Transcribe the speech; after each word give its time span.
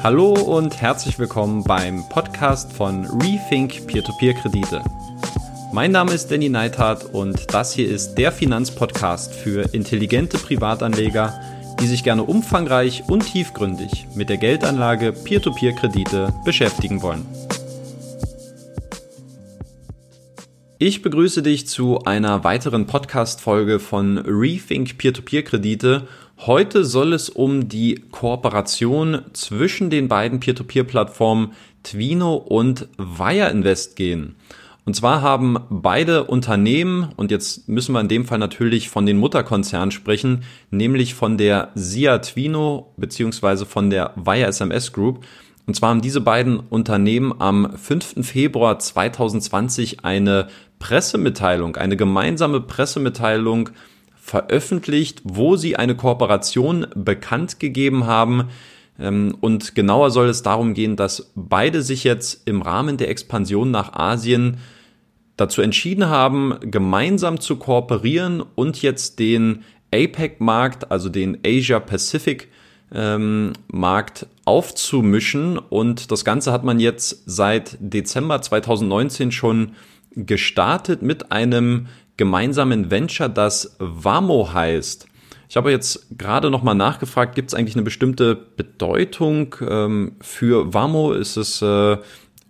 Hallo 0.00 0.32
und 0.32 0.80
herzlich 0.80 1.18
willkommen 1.18 1.64
beim 1.64 2.08
Podcast 2.08 2.72
von 2.72 3.04
Rethink 3.20 3.88
Peer-to-Peer-Kredite. 3.88 4.84
Mein 5.72 5.90
Name 5.90 6.12
ist 6.12 6.30
Danny 6.30 6.48
Neithardt 6.48 7.04
und 7.12 7.52
das 7.52 7.72
hier 7.72 7.88
ist 7.88 8.14
der 8.14 8.30
Finanzpodcast 8.30 9.34
für 9.34 9.74
intelligente 9.74 10.38
Privatanleger, 10.38 11.40
die 11.80 11.88
sich 11.88 12.04
gerne 12.04 12.22
umfangreich 12.22 13.02
und 13.08 13.26
tiefgründig 13.26 14.06
mit 14.14 14.28
der 14.28 14.36
Geldanlage 14.36 15.12
Peer-to-Peer-Kredite 15.12 16.32
beschäftigen 16.44 17.02
wollen. 17.02 17.26
Ich 20.78 21.02
begrüße 21.02 21.42
dich 21.42 21.66
zu 21.66 22.04
einer 22.04 22.44
weiteren 22.44 22.86
Podcast-Folge 22.86 23.80
von 23.80 24.18
Rethink 24.18 24.96
Peer-to-Peer-Kredite 24.96 26.06
Heute 26.46 26.84
soll 26.84 27.14
es 27.14 27.28
um 27.28 27.68
die 27.68 27.96
Kooperation 28.12 29.22
zwischen 29.32 29.90
den 29.90 30.06
beiden 30.06 30.38
Peer-to-Peer-Plattformen 30.38 31.52
Twino 31.82 32.34
und 32.34 32.86
Wire 32.96 33.50
Invest 33.50 33.96
gehen. 33.96 34.36
Und 34.84 34.94
zwar 34.94 35.20
haben 35.20 35.58
beide 35.68 36.24
Unternehmen, 36.24 37.08
und 37.16 37.32
jetzt 37.32 37.68
müssen 37.68 37.92
wir 37.92 38.00
in 38.00 38.08
dem 38.08 38.24
Fall 38.24 38.38
natürlich 38.38 38.88
von 38.88 39.04
den 39.04 39.18
Mutterkonzernen 39.18 39.90
sprechen, 39.90 40.44
nämlich 40.70 41.14
von 41.14 41.38
der 41.38 41.72
SIA 41.74 42.18
Twino 42.18 42.92
beziehungsweise 42.96 43.66
von 43.66 43.90
der 43.90 44.12
Wire 44.14 44.46
SMS 44.46 44.92
Group. 44.92 45.26
Und 45.66 45.74
zwar 45.74 45.90
haben 45.90 46.02
diese 46.02 46.20
beiden 46.20 46.60
Unternehmen 46.60 47.34
am 47.40 47.76
5. 47.76 48.24
Februar 48.24 48.78
2020 48.78 50.04
eine 50.04 50.46
Pressemitteilung, 50.78 51.76
eine 51.76 51.96
gemeinsame 51.96 52.60
Pressemitteilung 52.60 53.70
veröffentlicht, 54.28 55.22
wo 55.24 55.56
sie 55.56 55.76
eine 55.76 55.96
Kooperation 55.96 56.86
bekannt 56.94 57.60
gegeben 57.60 58.06
haben. 58.06 58.48
Ähm, 58.98 59.36
und 59.40 59.74
genauer 59.74 60.10
soll 60.10 60.28
es 60.28 60.42
darum 60.42 60.74
gehen, 60.74 60.96
dass 60.96 61.32
beide 61.34 61.82
sich 61.82 62.04
jetzt 62.04 62.46
im 62.46 62.62
Rahmen 62.62 62.98
der 62.98 63.08
Expansion 63.08 63.70
nach 63.70 63.94
Asien 63.94 64.58
dazu 65.36 65.62
entschieden 65.62 66.08
haben, 66.08 66.58
gemeinsam 66.60 67.40
zu 67.40 67.56
kooperieren 67.56 68.42
und 68.54 68.82
jetzt 68.82 69.18
den 69.18 69.64
APEC-Markt, 69.94 70.90
also 70.90 71.08
den 71.08 71.38
Asia-Pacific 71.46 72.48
ähm, 72.92 73.52
aufzumischen. 74.44 75.58
Und 75.58 76.10
das 76.10 76.24
Ganze 76.24 76.52
hat 76.52 76.64
man 76.64 76.80
jetzt 76.80 77.22
seit 77.26 77.78
Dezember 77.80 78.42
2019 78.42 79.32
schon 79.32 79.72
gestartet 80.14 81.02
mit 81.02 81.32
einem 81.32 81.86
gemeinsamen 82.18 82.90
Venture, 82.90 83.30
das 83.30 83.76
Wamo 83.78 84.52
heißt. 84.52 85.06
Ich 85.48 85.56
habe 85.56 85.70
jetzt 85.70 86.06
gerade 86.18 86.50
noch 86.50 86.62
mal 86.62 86.74
nachgefragt, 86.74 87.34
gibt 87.34 87.48
es 87.48 87.54
eigentlich 87.54 87.74
eine 87.74 87.84
bestimmte 87.84 88.34
Bedeutung 88.34 89.54
ähm, 89.66 90.12
für 90.20 90.74
Wamo? 90.74 91.12
Ist 91.12 91.38
es 91.38 91.62
äh, 91.62 91.96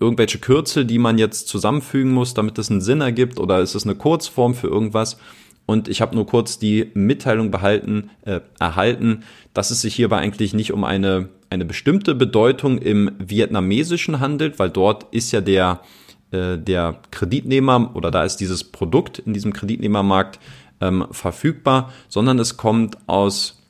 irgendwelche 0.01 0.39
Kürzel, 0.39 0.85
die 0.85 0.99
man 0.99 1.17
jetzt 1.17 1.47
zusammenfügen 1.47 2.13
muss, 2.13 2.35
damit 2.35 2.59
es 2.59 2.73
einen 2.73 2.81
Sinn 2.81 3.01
ergibt? 3.01 3.39
Oder 3.39 3.61
ist 3.61 3.77
es 3.77 3.85
eine 3.85 3.95
Kurzform 3.95 4.55
für 4.55 4.67
irgendwas? 4.67 5.19
Und 5.65 5.87
ich 5.87 6.01
habe 6.01 6.17
nur 6.17 6.27
kurz 6.27 6.59
die 6.59 6.91
Mitteilung 6.95 7.53
behalten, 7.53 8.11
äh, 8.25 8.41
erhalten, 8.59 9.23
dass 9.55 9.71
es 9.71 9.83
sich 9.83 9.95
hierbei 9.95 10.17
eigentlich 10.17 10.55
nicht 10.55 10.73
um 10.73 10.83
eine, 10.83 11.29
eine 11.51 11.67
bestimmte 11.67 12.15
Bedeutung 12.15 12.79
im 12.79 13.13
Vietnamesischen 13.19 14.19
handelt, 14.19 14.59
weil 14.59 14.71
dort 14.71 15.07
ist 15.13 15.31
ja 15.31 15.41
der 15.41 15.83
äh, 16.31 16.59
der 16.59 17.01
Kreditnehmer 17.11 17.91
oder 17.95 18.11
da 18.11 18.25
ist 18.25 18.37
dieses 18.37 18.65
Produkt 18.65 19.19
in 19.19 19.33
diesem 19.33 19.53
Kreditnehmermarkt 19.53 20.39
ähm, 20.81 21.07
verfügbar, 21.11 21.93
sondern 22.09 22.39
es 22.39 22.57
kommt 22.57 22.99
aus, 23.07 23.63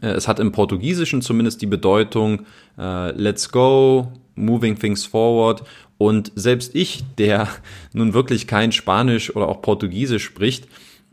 äh, 0.00 0.08
es 0.08 0.26
hat 0.26 0.40
im 0.40 0.52
Portugiesischen 0.52 1.22
zumindest 1.22 1.62
die 1.62 1.66
Bedeutung 1.66 2.46
äh, 2.78 3.10
Let's 3.12 3.50
go, 3.50 4.12
moving 4.34 4.78
things 4.78 5.04
forward. 5.04 5.64
Und 5.98 6.32
selbst 6.34 6.74
ich, 6.74 7.04
der 7.18 7.48
nun 7.92 8.14
wirklich 8.14 8.46
kein 8.46 8.72
Spanisch 8.72 9.34
oder 9.34 9.48
auch 9.48 9.62
Portugiesisch 9.62 10.24
spricht, 10.24 10.68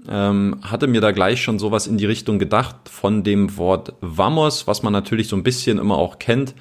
ähm, 0.09 0.57
hatte 0.61 0.87
mir 0.87 1.01
da 1.01 1.11
gleich 1.11 1.43
schon 1.43 1.59
sowas 1.59 1.85
in 1.85 1.97
die 1.97 2.05
Richtung 2.05 2.39
gedacht 2.39 2.75
von 2.89 3.23
dem 3.23 3.57
Wort 3.57 3.93
vamos, 4.01 4.65
was 4.65 4.81
man 4.81 4.93
natürlich 4.93 5.27
so 5.27 5.35
ein 5.35 5.43
bisschen 5.43 5.77
immer 5.77 5.97
auch 5.97 6.17
kennt 6.17 6.55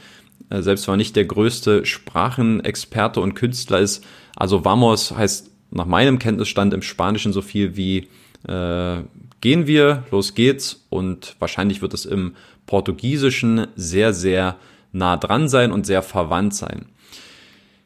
selbst 0.48 0.86
wenn 0.86 0.92
man 0.92 0.98
nicht 0.98 1.16
der 1.16 1.24
größte 1.24 1.84
Sprachenexperte 1.84 3.20
und 3.20 3.34
Künstler 3.34 3.80
ist. 3.80 4.04
Also 4.36 4.64
vamos 4.64 5.12
heißt 5.12 5.50
nach 5.70 5.86
meinem 5.86 6.18
Kenntnisstand 6.18 6.74
im 6.74 6.82
Spanischen 6.82 7.32
so 7.32 7.42
viel 7.42 7.76
wie 7.76 8.08
äh, 8.48 9.02
gehen 9.40 9.66
wir, 9.66 10.04
los 10.10 10.34
geht's 10.34 10.86
und 10.90 11.36
wahrscheinlich 11.38 11.82
wird 11.82 11.94
es 11.94 12.04
im 12.04 12.34
Portugiesischen 12.66 13.66
sehr, 13.76 14.12
sehr 14.12 14.56
nah 14.92 15.16
dran 15.16 15.48
sein 15.48 15.72
und 15.72 15.86
sehr 15.86 16.02
verwandt 16.02 16.54
sein. 16.54 16.86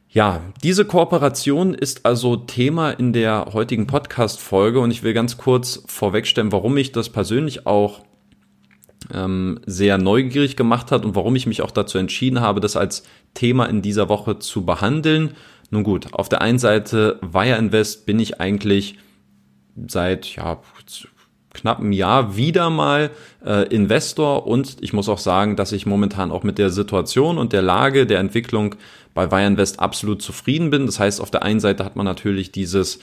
Ja, 0.08 0.42
diese 0.62 0.84
Kooperation 0.84 1.74
ist 1.74 2.06
also 2.06 2.36
Thema 2.36 2.92
in 2.92 3.12
der 3.12 3.48
heutigen 3.52 3.88
Podcast-Folge 3.88 4.78
und 4.78 4.92
ich 4.92 5.02
will 5.02 5.12
ganz 5.12 5.38
kurz 5.38 5.82
vorwegstellen, 5.86 6.52
warum 6.52 6.76
ich 6.76 6.92
das 6.92 7.08
persönlich 7.08 7.66
auch 7.66 8.04
ähm, 9.12 9.60
sehr 9.66 9.98
neugierig 9.98 10.56
gemacht 10.56 10.90
hat 10.90 11.04
und 11.04 11.14
warum 11.14 11.36
ich 11.36 11.46
mich 11.46 11.62
auch 11.62 11.70
dazu 11.70 11.98
entschieden 11.98 12.40
habe, 12.40 12.60
das 12.60 12.76
als 12.76 13.04
Thema 13.34 13.66
in 13.66 13.82
dieser 13.82 14.08
Woche 14.08 14.38
zu 14.38 14.64
behandeln. 14.64 15.32
Nun 15.70 15.84
gut, 15.84 16.12
auf 16.12 16.28
der 16.28 16.40
einen 16.42 16.58
Seite 16.58 17.18
Wire 17.20 17.58
Invest 17.58 18.06
bin 18.06 18.18
ich 18.18 18.40
eigentlich 18.40 18.96
seit 19.88 20.36
ja, 20.36 20.60
knapp 21.52 21.80
einem 21.80 21.92
Jahr 21.92 22.36
wieder 22.36 22.70
mal 22.70 23.10
äh, 23.44 23.66
Investor 23.74 24.46
und 24.46 24.76
ich 24.80 24.92
muss 24.92 25.08
auch 25.08 25.18
sagen, 25.18 25.56
dass 25.56 25.72
ich 25.72 25.86
momentan 25.86 26.30
auch 26.30 26.42
mit 26.42 26.58
der 26.58 26.70
Situation 26.70 27.38
und 27.38 27.52
der 27.52 27.62
Lage 27.62 28.06
der 28.06 28.18
Entwicklung 28.18 28.74
bei 29.14 29.30
Wire 29.30 29.46
Invest 29.46 29.80
absolut 29.80 30.20
zufrieden 30.22 30.70
bin. 30.70 30.86
Das 30.86 31.00
heißt, 31.00 31.20
auf 31.20 31.30
der 31.30 31.42
einen 31.42 31.60
Seite 31.60 31.84
hat 31.84 31.96
man 31.96 32.04
natürlich 32.04 32.52
dieses 32.52 32.98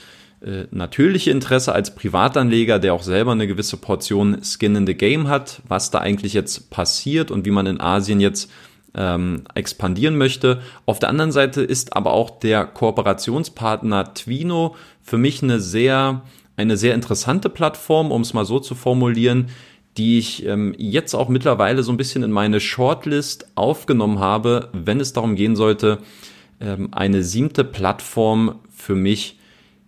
natürliche 0.70 1.30
Interesse 1.30 1.72
als 1.72 1.94
Privatanleger, 1.94 2.78
der 2.78 2.94
auch 2.94 3.02
selber 3.02 3.32
eine 3.32 3.46
gewisse 3.46 3.76
Portion 3.76 4.38
Skin 4.42 4.74
in 4.74 4.86
the 4.86 4.94
Game 4.94 5.28
hat, 5.28 5.62
was 5.68 5.90
da 5.90 5.98
eigentlich 5.98 6.32
jetzt 6.32 6.70
passiert 6.70 7.30
und 7.30 7.46
wie 7.46 7.52
man 7.52 7.66
in 7.66 7.80
Asien 7.80 8.18
jetzt 8.18 8.50
ähm, 8.94 9.44
expandieren 9.54 10.16
möchte. 10.16 10.60
Auf 10.86 10.98
der 10.98 11.08
anderen 11.08 11.32
Seite 11.32 11.62
ist 11.62 11.96
aber 11.96 12.12
auch 12.12 12.30
der 12.40 12.64
Kooperationspartner 12.64 14.14
Twino 14.14 14.76
für 15.02 15.18
mich 15.18 15.42
eine 15.42 15.60
sehr, 15.60 16.22
eine 16.56 16.76
sehr 16.76 16.94
interessante 16.94 17.48
Plattform, 17.48 18.10
um 18.10 18.22
es 18.22 18.34
mal 18.34 18.44
so 18.44 18.60
zu 18.60 18.74
formulieren, 18.74 19.48
die 19.96 20.18
ich 20.18 20.46
ähm, 20.46 20.74
jetzt 20.78 21.14
auch 21.14 21.28
mittlerweile 21.28 21.82
so 21.82 21.92
ein 21.92 21.98
bisschen 21.98 22.22
in 22.22 22.32
meine 22.32 22.60
Shortlist 22.60 23.46
aufgenommen 23.54 24.20
habe, 24.20 24.68
wenn 24.72 25.00
es 25.00 25.12
darum 25.12 25.36
gehen 25.36 25.56
sollte, 25.56 25.98
ähm, 26.60 26.88
eine 26.92 27.22
siebte 27.22 27.64
Plattform 27.64 28.60
für 28.74 28.94
mich 28.94 29.38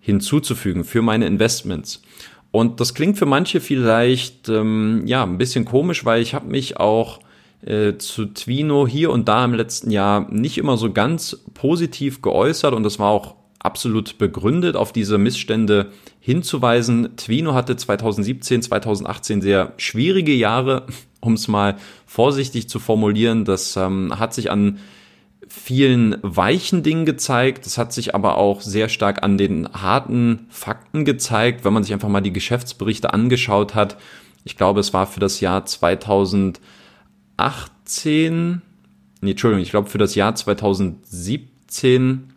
hinzuzufügen 0.05 0.85
für 0.85 1.01
meine 1.01 1.27
Investments. 1.27 2.03
Und 2.51 2.79
das 2.79 2.95
klingt 2.95 3.19
für 3.19 3.27
manche 3.27 3.61
vielleicht 3.61 4.49
ähm, 4.49 5.03
ja 5.07 5.25
ein 5.25 5.39
bisschen 5.39 5.65
komisch, 5.65 6.05
weil 6.05 6.21
ich 6.21 6.35
habe 6.35 6.47
mich 6.47 6.77
auch 6.77 7.21
äh, 7.65 7.97
zu 7.97 8.27
Twino 8.27 8.87
hier 8.87 9.11
und 9.11 9.29
da 9.29 9.45
im 9.45 9.55
letzten 9.55 9.91
Jahr 9.91 10.31
nicht 10.31 10.59
immer 10.59 10.77
so 10.77 10.93
ganz 10.93 11.45
positiv 11.55 12.21
geäußert 12.21 12.75
und 12.75 12.83
das 12.83 12.99
war 12.99 13.09
auch 13.09 13.35
absolut 13.59 14.19
begründet, 14.19 14.77
auf 14.77 14.93
diese 14.93 15.17
Missstände 15.17 15.91
hinzuweisen. 16.21 17.17
Twino 17.17 17.55
hatte 17.55 17.75
2017, 17.75 18.61
2018 18.61 19.41
sehr 19.41 19.73
schwierige 19.79 20.35
Jahre, 20.35 20.87
um 21.21 21.33
es 21.33 21.49
mal 21.49 21.77
vorsichtig 22.05 22.69
zu 22.69 22.79
formulieren. 22.79 23.47
Das 23.47 23.77
ähm, 23.77 24.19
hat 24.19 24.35
sich 24.35 24.51
an 24.51 24.79
vielen 25.55 26.17
weichen 26.23 26.83
Dingen 26.83 27.07
gezeigt. 27.07 27.65
Das 27.65 27.79
hat 27.79 27.93
sich 27.93 28.15
aber 28.15 28.37
auch 28.37 28.61
sehr 28.61 28.89
stark 28.89 29.23
an 29.23 29.39
den 29.39 29.69
harten 29.73 30.47
Fakten 30.51 31.05
gezeigt, 31.05 31.65
wenn 31.65 31.73
man 31.73 31.85
sich 31.85 31.93
einfach 31.93 32.09
mal 32.09 32.21
die 32.21 32.33
Geschäftsberichte 32.33 33.15
angeschaut 33.15 33.75
hat. 33.75 33.97
Ich 34.45 34.57
glaube, 34.57 34.81
es 34.81 34.93
war 34.93 35.07
für 35.07 35.21
das 35.21 35.41
Jahr 35.41 35.65
2018, 35.65 38.63
nee, 39.21 39.31
Entschuldigung, 39.31 39.63
ich 39.63 39.71
glaube 39.71 39.89
für 39.89 39.99
das 39.99 40.17
Jahr 40.17 40.35
2017, 40.35 42.33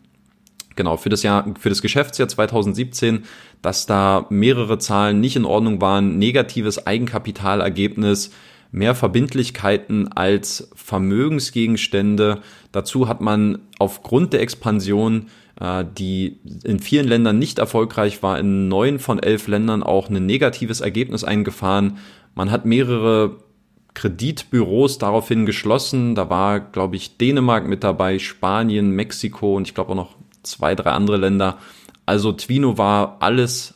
genau, 0.75 0.95
für 0.95 1.09
das 1.09 1.23
Jahr, 1.23 1.53
für 1.59 1.69
das 1.69 1.81
Geschäftsjahr 1.81 2.29
2017, 2.29 3.25
dass 3.61 3.87
da 3.87 4.25
mehrere 4.29 4.77
Zahlen 4.77 5.19
nicht 5.19 5.35
in 5.35 5.45
Ordnung 5.45 5.81
waren, 5.81 6.17
negatives 6.17 6.87
Eigenkapitalergebnis, 6.87 8.31
mehr 8.71 8.95
Verbindlichkeiten 8.95 10.11
als 10.11 10.69
Vermögensgegenstände. 10.75 12.41
Dazu 12.71 13.07
hat 13.07 13.21
man 13.21 13.59
aufgrund 13.79 14.33
der 14.33 14.41
Expansion, 14.41 15.27
äh, 15.59 15.85
die 15.97 16.37
in 16.63 16.79
vielen 16.79 17.07
Ländern 17.07 17.39
nicht 17.39 17.59
erfolgreich 17.59 18.23
war, 18.23 18.39
in 18.39 18.67
neun 18.67 18.99
von 18.99 19.19
elf 19.19 19.47
Ländern 19.47 19.83
auch 19.83 20.09
ein 20.09 20.25
negatives 20.25 20.81
Ergebnis 20.81 21.23
eingefahren. 21.23 21.97
Man 22.35 22.51
hat 22.51 22.65
mehrere 22.65 23.37
Kreditbüros 23.97 24.99
daraufhin 24.99 25.47
geschlossen. 25.47 26.13
Da 26.13 26.29
war, 26.29 26.59
glaube 26.59 26.95
ich, 26.95 27.17
Dänemark 27.17 27.67
mit 27.67 27.83
dabei, 27.83 28.19
Spanien, 28.19 28.91
Mexiko 28.91 29.55
und 29.55 29.67
ich 29.67 29.73
glaube 29.73 29.91
auch 29.91 29.95
noch 29.95 30.15
zwei, 30.43 30.75
drei 30.75 30.91
andere 30.91 31.17
Länder. 31.17 31.57
Also 32.05 32.31
Twino 32.31 32.77
war 32.77 33.17
alles, 33.21 33.73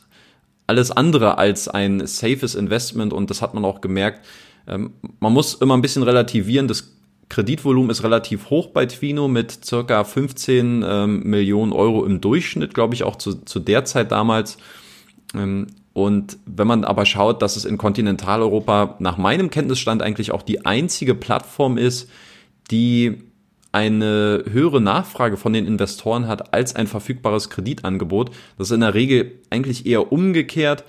alles 0.68 0.92
andere 0.92 1.38
als 1.38 1.66
ein 1.66 2.06
safes 2.06 2.54
Investment 2.54 3.12
und 3.12 3.30
das 3.30 3.42
hat 3.42 3.54
man 3.54 3.64
auch 3.64 3.80
gemerkt. 3.80 4.24
Ähm, 4.66 4.92
man 5.20 5.32
muss 5.32 5.54
immer 5.54 5.76
ein 5.76 5.82
bisschen 5.82 6.02
relativieren. 6.02 6.68
Das 6.68 6.96
Kreditvolumen 7.28 7.90
ist 7.90 8.02
relativ 8.02 8.50
hoch 8.50 8.68
bei 8.68 8.86
Twino 8.86 9.28
mit 9.28 9.64
circa 9.64 10.04
15 10.04 10.84
ähm, 10.86 11.22
Millionen 11.24 11.72
Euro 11.72 12.04
im 12.04 12.20
Durchschnitt, 12.20 12.74
glaube 12.74 12.94
ich, 12.94 13.04
auch 13.04 13.16
zu, 13.16 13.44
zu 13.44 13.58
der 13.58 13.84
Zeit 13.84 14.12
damals. 14.12 14.58
Ähm, 15.34 15.68
und 15.94 16.38
wenn 16.46 16.66
man 16.66 16.84
aber 16.84 17.04
schaut, 17.04 17.42
dass 17.42 17.56
es 17.56 17.64
in 17.64 17.78
Kontinentaleuropa 17.78 18.96
nach 18.98 19.18
meinem 19.18 19.50
Kenntnisstand 19.50 20.02
eigentlich 20.02 20.32
auch 20.32 20.42
die 20.42 20.64
einzige 20.64 21.14
Plattform 21.14 21.76
ist, 21.76 22.08
die 22.70 23.18
eine 23.72 24.44
höhere 24.50 24.80
Nachfrage 24.80 25.38
von 25.38 25.54
den 25.54 25.66
Investoren 25.66 26.28
hat 26.28 26.52
als 26.52 26.76
ein 26.76 26.86
verfügbares 26.86 27.48
Kreditangebot. 27.48 28.30
Das 28.58 28.68
ist 28.68 28.74
in 28.74 28.80
der 28.80 28.94
Regel 28.94 29.40
eigentlich 29.50 29.86
eher 29.86 30.12
umgekehrt. 30.12 30.84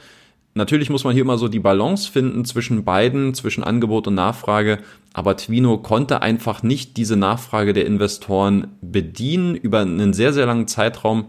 Natürlich 0.56 0.90
muss 0.90 1.04
man 1.04 1.14
hier 1.14 1.24
immer 1.24 1.38
so 1.38 1.48
die 1.48 1.60
Balance 1.60 2.12
finden 2.12 2.46
zwischen 2.46 2.84
beiden, 2.84 3.34
zwischen 3.34 3.64
Angebot 3.64 4.08
und 4.08 4.16
Nachfrage. 4.16 4.80
Aber 5.14 5.36
Twino 5.36 5.80
konnte 5.80 6.22
einfach 6.22 6.62
nicht 6.62 6.98
diese 6.98 7.16
Nachfrage 7.16 7.74
der 7.74 7.86
Investoren 7.86 8.68
bedienen 8.82 9.56
über 9.56 9.80
einen 9.80 10.14
sehr, 10.14 10.32
sehr 10.32 10.46
langen 10.46 10.68
Zeitraum. 10.68 11.26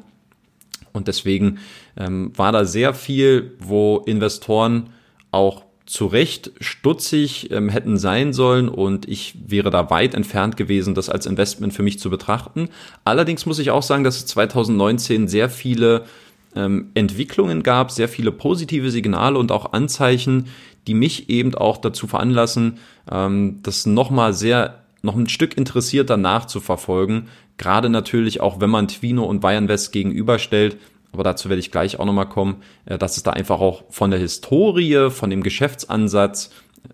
Und 0.93 1.09
deswegen 1.09 1.59
ähm, 1.97 2.33
war 2.37 2.53
da 2.53 2.65
sehr 2.65 2.95
viel, 2.95 3.53
wo 3.59 3.99
Investoren 4.07 4.91
auch 5.31 5.65
zu 5.87 6.07
Recht 6.07 6.53
stutzig 6.61 7.51
ähm, 7.51 7.69
hätten 7.69 7.99
sein 7.99 8.33
sollen 8.33 8.69
und 8.69 9.07
ich 9.07 9.35
wäre 9.47 9.71
da 9.71 9.91
weit 9.91 10.15
entfernt 10.15 10.57
gewesen, 10.57 10.95
das 10.95 11.11
als 11.11 11.27
Investment 11.27 11.75
für 11.75 11.83
mich 11.83 11.99
zu 11.99 12.09
betrachten. 12.09 12.71
Allerdings 13.05 13.45
muss 13.45 13.59
ich 13.59 13.71
auch 13.71 13.83
sagen, 13.83 14.03
dass 14.03 14.17
es 14.17 14.27
2019 14.27 15.29
sehr 15.29 15.51
viele 15.51 16.07
ähm, 16.57 16.91
Entwicklungen 16.95 17.63
gab, 17.63 17.91
sehr 17.91 18.09
viele 18.09 18.33
positive 18.33 18.91
Signale 18.91 19.39
und 19.39 19.53
auch 19.53 19.73
Anzeichen, 19.73 20.47
die 20.87 20.95
mich 20.95 21.29
eben 21.29 21.55
auch 21.55 21.79
dazu 21.79 22.07
veranlassen, 22.07 22.79
ähm, 23.11 23.61
das 23.63 23.87
nochmal 23.87 24.33
sehr, 24.33 24.85
noch 25.03 25.17
ein 25.17 25.29
Stück 25.29 25.57
interessierter 25.57 26.17
nachzuverfolgen. 26.17 27.29
Gerade 27.59 27.89
natürlich 27.89 28.41
auch, 28.41 28.61
wenn 28.61 28.71
man 28.71 28.89
Twino 28.89 29.25
und 29.25 29.41
Bayern 29.41 29.69
West 29.69 29.93
gegenüberstellt, 29.93 30.77
aber 31.13 31.23
dazu 31.23 31.49
werde 31.49 31.61
ich 31.61 31.71
gleich 31.71 31.99
auch 31.99 32.05
nochmal 32.05 32.29
kommen, 32.29 32.57
äh, 32.87 32.99
dass 32.99 33.17
es 33.17 33.23
da 33.23 33.31
einfach 33.31 33.61
auch 33.61 33.85
von 33.91 34.11
der 34.11 34.21
Historie, 34.21 35.11
von 35.11 35.31
dem 35.31 35.43
Geschäftsansatz 35.43 36.51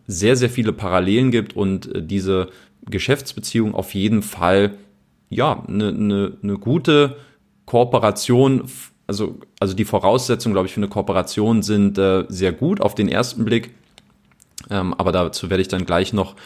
sehr, 0.06 0.36
sehr 0.36 0.50
viele 0.50 0.72
Parallelen 0.72 1.30
gibt 1.30 1.56
und 1.56 1.94
äh, 1.94 2.02
diese 2.02 2.48
Geschäftsbeziehung 2.88 3.74
auf 3.74 3.94
jeden 3.94 4.22
Fall 4.22 4.74
ja 5.28 5.64
eine, 5.66 5.88
eine, 5.88 6.38
eine 6.42 6.58
gute 6.58 7.16
Kooperation, 7.66 8.64
also, 9.10 9.40
also 9.58 9.74
die 9.74 9.84
Voraussetzungen, 9.84 10.54
glaube 10.54 10.68
ich, 10.68 10.72
für 10.72 10.78
eine 10.78 10.86
Kooperation 10.86 11.64
sind 11.64 11.98
äh, 11.98 12.26
sehr 12.28 12.52
gut 12.52 12.80
auf 12.80 12.94
den 12.94 13.08
ersten 13.08 13.44
Blick. 13.44 13.74
Ähm, 14.70 14.94
aber 14.94 15.10
dazu 15.10 15.50
werde 15.50 15.62
ich 15.62 15.66
dann 15.66 15.84
gleich 15.84 16.12
noch 16.12 16.36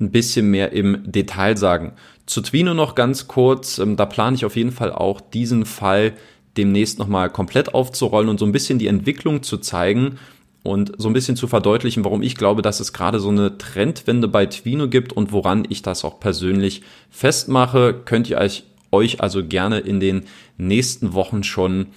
ein 0.00 0.10
bisschen 0.10 0.50
mehr 0.50 0.72
im 0.72 1.02
Detail 1.04 1.58
sagen. 1.58 1.92
Zu 2.24 2.40
Twino 2.40 2.72
noch 2.72 2.94
ganz 2.94 3.28
kurz, 3.28 3.78
ähm, 3.78 3.96
da 3.96 4.06
plane 4.06 4.34
ich 4.34 4.46
auf 4.46 4.56
jeden 4.56 4.72
Fall 4.72 4.92
auch 4.92 5.20
diesen 5.20 5.66
Fall 5.66 6.14
demnächst 6.56 6.98
nochmal 6.98 7.28
komplett 7.28 7.74
aufzurollen 7.74 8.30
und 8.30 8.38
so 8.38 8.46
ein 8.46 8.52
bisschen 8.52 8.78
die 8.78 8.86
Entwicklung 8.86 9.42
zu 9.42 9.58
zeigen 9.58 10.18
und 10.62 10.92
so 10.96 11.10
ein 11.10 11.12
bisschen 11.12 11.36
zu 11.36 11.48
verdeutlichen, 11.48 12.02
warum 12.02 12.22
ich 12.22 12.34
glaube, 12.34 12.62
dass 12.62 12.80
es 12.80 12.94
gerade 12.94 13.20
so 13.20 13.28
eine 13.28 13.58
Trendwende 13.58 14.26
bei 14.26 14.46
Twino 14.46 14.88
gibt 14.88 15.12
und 15.12 15.32
woran 15.32 15.66
ich 15.68 15.82
das 15.82 16.02
auch 16.02 16.18
persönlich 16.18 16.80
festmache, 17.10 17.92
könnt 18.06 18.30
ihr 18.30 18.38
euch, 18.38 18.64
euch 18.92 19.20
also 19.20 19.44
gerne 19.44 19.78
in 19.78 20.00
den 20.00 20.22
nächsten 20.58 21.12
Wochen 21.12 21.42
schon 21.42 21.88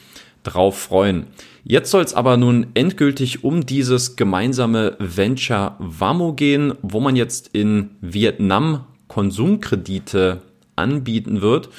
drauf 0.44 0.80
freuen. 0.80 1.28
Jetzt 1.64 1.92
soll 1.92 2.04
es 2.04 2.14
aber 2.14 2.38
nun 2.38 2.68
endgültig 2.74 3.44
um 3.44 3.66
dieses 3.66 4.16
gemeinsame 4.16 4.96
Venture 5.00 5.76
Wamo 5.80 6.34
gehen, 6.34 6.74
wo 6.82 7.00
man 7.00 7.16
jetzt 7.16 7.50
in 7.54 7.92
Vietnam 8.02 8.86
Konsumkredite 9.08 10.42
anbieten 10.76 11.42
wird 11.42 11.70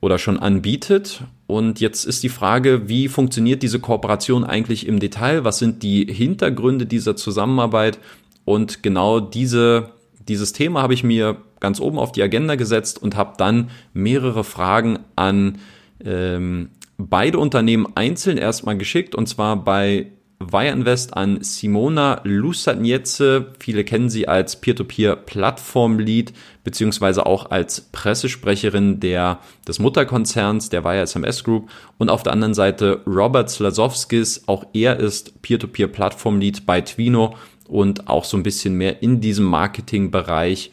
oder 0.00 0.18
schon 0.18 0.38
anbietet. 0.38 1.22
Und 1.46 1.80
jetzt 1.80 2.04
ist 2.04 2.22
die 2.22 2.28
Frage, 2.28 2.88
wie 2.88 3.08
funktioniert 3.08 3.62
diese 3.62 3.80
Kooperation 3.80 4.44
eigentlich 4.44 4.86
im 4.86 4.98
Detail? 4.98 5.44
Was 5.44 5.58
sind 5.58 5.82
die 5.82 6.06
Hintergründe 6.06 6.86
dieser 6.86 7.16
Zusammenarbeit? 7.16 7.98
Und 8.44 8.82
genau 8.82 9.20
diese, 9.20 9.90
dieses 10.28 10.52
Thema 10.52 10.82
habe 10.82 10.94
ich 10.94 11.04
mir 11.04 11.36
ganz 11.60 11.80
oben 11.80 11.98
auf 11.98 12.12
die 12.12 12.22
Agenda 12.22 12.56
gesetzt 12.56 13.02
und 13.02 13.16
habe 13.16 13.34
dann 13.38 13.70
mehrere 13.92 14.44
Fragen 14.44 14.98
an 15.16 15.58
ähm, 16.04 16.70
beide 16.98 17.38
Unternehmen 17.38 17.86
einzeln 17.94 18.38
erstmal 18.38 18.76
geschickt. 18.76 19.14
Und 19.14 19.28
zwar 19.28 19.56
bei 19.64 20.10
Wire 20.40 20.72
Invest 20.72 21.16
an 21.16 21.42
Simona 21.42 22.20
Lusatnietze. 22.24 23.52
Viele 23.58 23.84
kennen 23.84 24.10
sie 24.10 24.28
als 24.28 24.60
Peer-to-Peer-Plattform-Lead, 24.60 26.32
beziehungsweise 26.64 27.24
auch 27.24 27.50
als 27.50 27.80
Pressesprecherin 27.80 29.00
der, 29.00 29.38
des 29.66 29.78
Mutterkonzerns, 29.78 30.70
der 30.70 30.84
Wire 30.84 31.02
SMS 31.02 31.44
Group. 31.44 31.70
Und 31.98 32.10
auf 32.10 32.22
der 32.22 32.32
anderen 32.32 32.54
Seite 32.54 33.00
Robert 33.06 33.48
Slasowskis. 33.48 34.44
Auch 34.46 34.66
er 34.72 34.98
ist 34.98 35.40
Peer-to-Peer-Plattform-Lead 35.42 36.66
bei 36.66 36.80
Twino 36.80 37.36
und 37.68 38.08
auch 38.08 38.24
so 38.24 38.36
ein 38.36 38.42
bisschen 38.42 38.74
mehr 38.74 39.02
in 39.02 39.20
diesem 39.20 39.44
Marketingbereich 39.44 40.70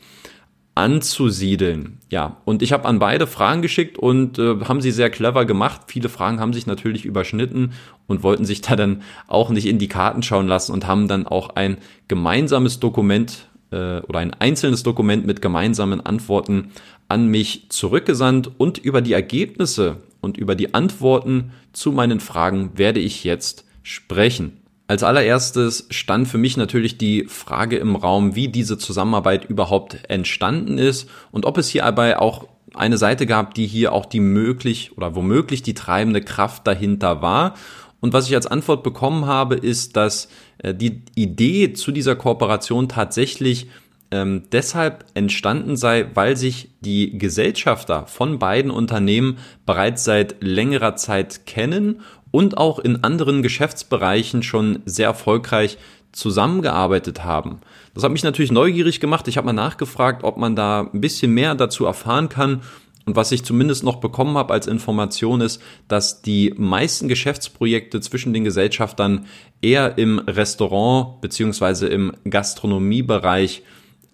anzusiedeln. 0.76 1.98
Ja, 2.10 2.38
und 2.46 2.62
ich 2.62 2.72
habe 2.72 2.86
an 2.86 3.00
beide 3.00 3.28
Fragen 3.28 3.62
geschickt 3.62 3.98
und 3.98 4.40
äh, 4.40 4.62
haben 4.62 4.82
sie 4.82 4.92
sehr 4.92 5.10
clever 5.10 5.46
gemacht. 5.46 5.82
Viele 5.88 6.10
Fragen 6.10 6.40
haben 6.40 6.54
sich 6.54 6.66
natürlich 6.66 7.06
überschnitten 7.06 7.74
und 8.08 8.24
wollten 8.24 8.46
sich 8.46 8.62
da 8.62 8.76
dann 8.76 9.02
auch 9.28 9.50
nicht 9.50 9.66
in 9.66 9.80
die 9.80 9.90
Karten 9.90 10.24
schauen 10.24 10.48
lassen 10.48 10.72
und 10.72 10.88
haben 10.88 11.08
dann 11.08 11.28
auch 11.28 11.50
ein 11.56 11.78
gemeinsames 12.08 12.80
Dokument 12.80 13.50
äh, 13.72 14.00
oder 14.00 14.20
ein 14.20 14.34
einzelnes 14.34 14.84
Dokument 14.84 15.26
mit 15.26 15.42
gemeinsamen 15.42 16.02
Antworten 16.02 16.72
an 17.10 17.28
mich 17.28 17.66
zurückgesandt 17.70 18.52
und 18.58 18.78
über 18.78 19.02
die 19.02 19.14
Ergebnisse 19.14 19.98
und 20.22 20.38
über 20.38 20.56
die 20.56 20.74
Antworten 20.74 21.52
zu 21.74 21.92
meinen 21.92 22.22
Fragen 22.22 22.78
werde 22.78 23.02
ich 23.02 23.26
jetzt 23.26 23.66
sprechen. 23.84 24.61
Als 24.92 25.04
allererstes 25.04 25.88
stand 25.90 26.28
für 26.28 26.38
mich 26.38 26.58
natürlich 26.58 26.98
die 26.98 27.24
Frage 27.24 27.78
im 27.78 27.96
Raum, 27.96 28.36
wie 28.36 28.50
diese 28.50 28.78
Zusammenarbeit 28.78 29.46
überhaupt 29.46 30.00
entstanden 30.10 30.78
ist 30.78 31.10
und 31.32 31.46
ob 31.46 31.58
es 31.58 31.70
hierbei 31.70 32.20
auch 32.20 32.50
eine 32.74 32.98
Seite 32.98 33.26
gab, 33.26 33.54
die 33.54 33.68
hier 33.68 33.94
auch 33.94 34.06
die 34.06 34.20
möglich 34.20 34.92
oder 34.98 35.16
womöglich 35.16 35.62
die 35.64 35.76
treibende 35.76 36.20
Kraft 36.20 36.68
dahinter 36.68 37.22
war. 37.22 37.54
Und 38.02 38.12
was 38.12 38.28
ich 38.28 38.36
als 38.36 38.48
Antwort 38.48 38.84
bekommen 38.84 39.28
habe, 39.28 39.56
ist, 39.56 39.96
dass 39.96 40.28
äh, 40.58 40.76
die 40.76 41.04
Idee 41.16 41.72
zu 41.72 41.94
dieser 41.94 42.18
Kooperation 42.18 42.90
tatsächlich 42.90 43.68
ähm, 44.12 44.44
deshalb 44.52 45.06
entstanden 45.14 45.78
sei, 45.78 46.08
weil 46.14 46.36
sich 46.36 46.70
die 46.82 47.18
Gesellschafter 47.18 48.08
von 48.08 48.40
beiden 48.40 48.70
Unternehmen 48.70 49.38
bereits 49.66 50.04
seit 50.04 50.44
längerer 50.44 50.96
Zeit 50.96 51.46
kennen 51.46 52.02
und 52.30 52.58
auch 52.58 52.80
in 52.80 53.04
anderen 53.04 53.42
Geschäftsbereichen 53.42 54.44
schon 54.44 54.80
sehr 54.86 55.08
erfolgreich 55.08 55.78
zusammengearbeitet 56.12 57.24
haben. 57.24 57.62
Das 57.94 58.04
hat 58.04 58.12
mich 58.12 58.24
natürlich 58.24 58.52
neugierig 58.52 59.00
gemacht. 59.00 59.28
Ich 59.28 59.38
habe 59.38 59.46
mal 59.46 59.54
nachgefragt, 59.54 60.24
ob 60.24 60.38
man 60.38 60.56
da 60.56 60.90
ein 60.94 61.02
bisschen 61.02 61.34
mehr 61.34 61.56
dazu 61.56 61.86
erfahren 61.86 62.30
kann. 62.30 62.62
Und 63.06 63.16
was 63.16 63.32
ich 63.32 63.44
zumindest 63.44 63.84
noch 63.84 63.96
bekommen 63.96 64.38
habe 64.38 64.54
als 64.54 64.68
Information 64.68 65.42
ist, 65.42 65.62
dass 65.88 66.22
die 66.22 66.54
meisten 66.58 67.08
Geschäftsprojekte 67.08 68.00
zwischen 68.00 68.34
den 68.34 68.44
Gesellschaftern 68.44 69.26
eher 69.62 69.98
im 69.98 70.20
Restaurant 70.20 71.20
beziehungsweise 71.20 71.88
im 71.88 72.14
Gastronomiebereich 72.30 73.64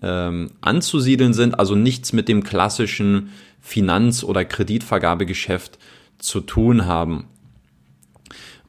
ähm, 0.01 0.51
anzusiedeln 0.61 1.33
sind, 1.33 1.59
also 1.59 1.75
nichts 1.75 2.13
mit 2.13 2.27
dem 2.27 2.43
klassischen 2.43 3.29
Finanz- 3.61 4.23
oder 4.23 4.45
Kreditvergabegeschäft 4.45 5.77
zu 6.19 6.41
tun 6.41 6.85
haben. 6.85 7.25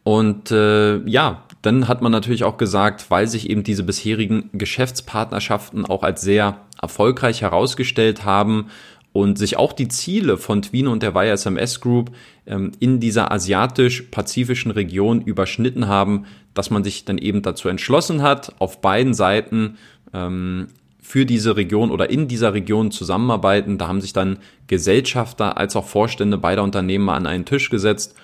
Und 0.02 0.50
äh, 0.50 0.99
ja, 1.06 1.44
dann 1.62 1.88
hat 1.88 2.02
man 2.02 2.12
natürlich 2.12 2.44
auch 2.44 2.56
gesagt, 2.56 3.11
weil 3.11 3.26
sich 3.26 3.50
eben 3.50 3.62
diese 3.62 3.82
bisherigen 3.82 4.49
Geschäftspartnerschaften 4.52 5.85
auch 5.85 6.02
als 6.02 6.23
sehr 6.23 6.62
erfolgreich 6.80 7.42
herausgestellt 7.42 8.25
haben 8.25 8.68
und 9.12 9.38
sich 9.38 9.56
auch 9.56 9.73
die 9.73 9.88
Ziele 9.88 10.37
von 10.37 10.62
Twino 10.62 10.92
und 10.92 11.02
der 11.02 11.14
Wire 11.14 11.32
SMS 11.32 11.80
Group 11.80 12.12
ähm, 12.47 12.73
in 12.78 13.00
dieser 13.00 13.32
asiatisch-pazifischen 13.32 14.70
Region 14.70 15.20
überschnitten 15.20 15.88
haben, 15.88 16.26
dass 16.54 16.70
man 16.70 16.85
sich 16.85 17.04
dann 17.04 17.18
eben 17.18 17.42
dazu 17.42 17.68
entschlossen 17.68 18.23
hat, 18.23 18.54
auf 18.61 18.80
beiden 18.80 19.14
Seiten 19.14 19.76
ähm, 20.14 20.68
für 21.00 21.25
diese 21.25 21.57
Region 21.57 21.90
oder 21.90 22.11
in 22.11 22.28
dieser 22.28 22.55
Region 22.55 22.90
zusammenarbeiten. 22.90 23.78
Da 23.78 23.88
haben 23.88 24.00
sich 24.00 24.12
dann 24.12 24.38
Gesellschafter 24.67 25.57
als 25.57 25.76
auch 25.76 25.87
Vorstände 25.87 26.38
beider 26.38 26.62
Unternehmen 26.62 27.09
an 27.09 27.26
einen 27.26 27.45
Tisch 27.45 27.71
gesetzt 27.71 28.14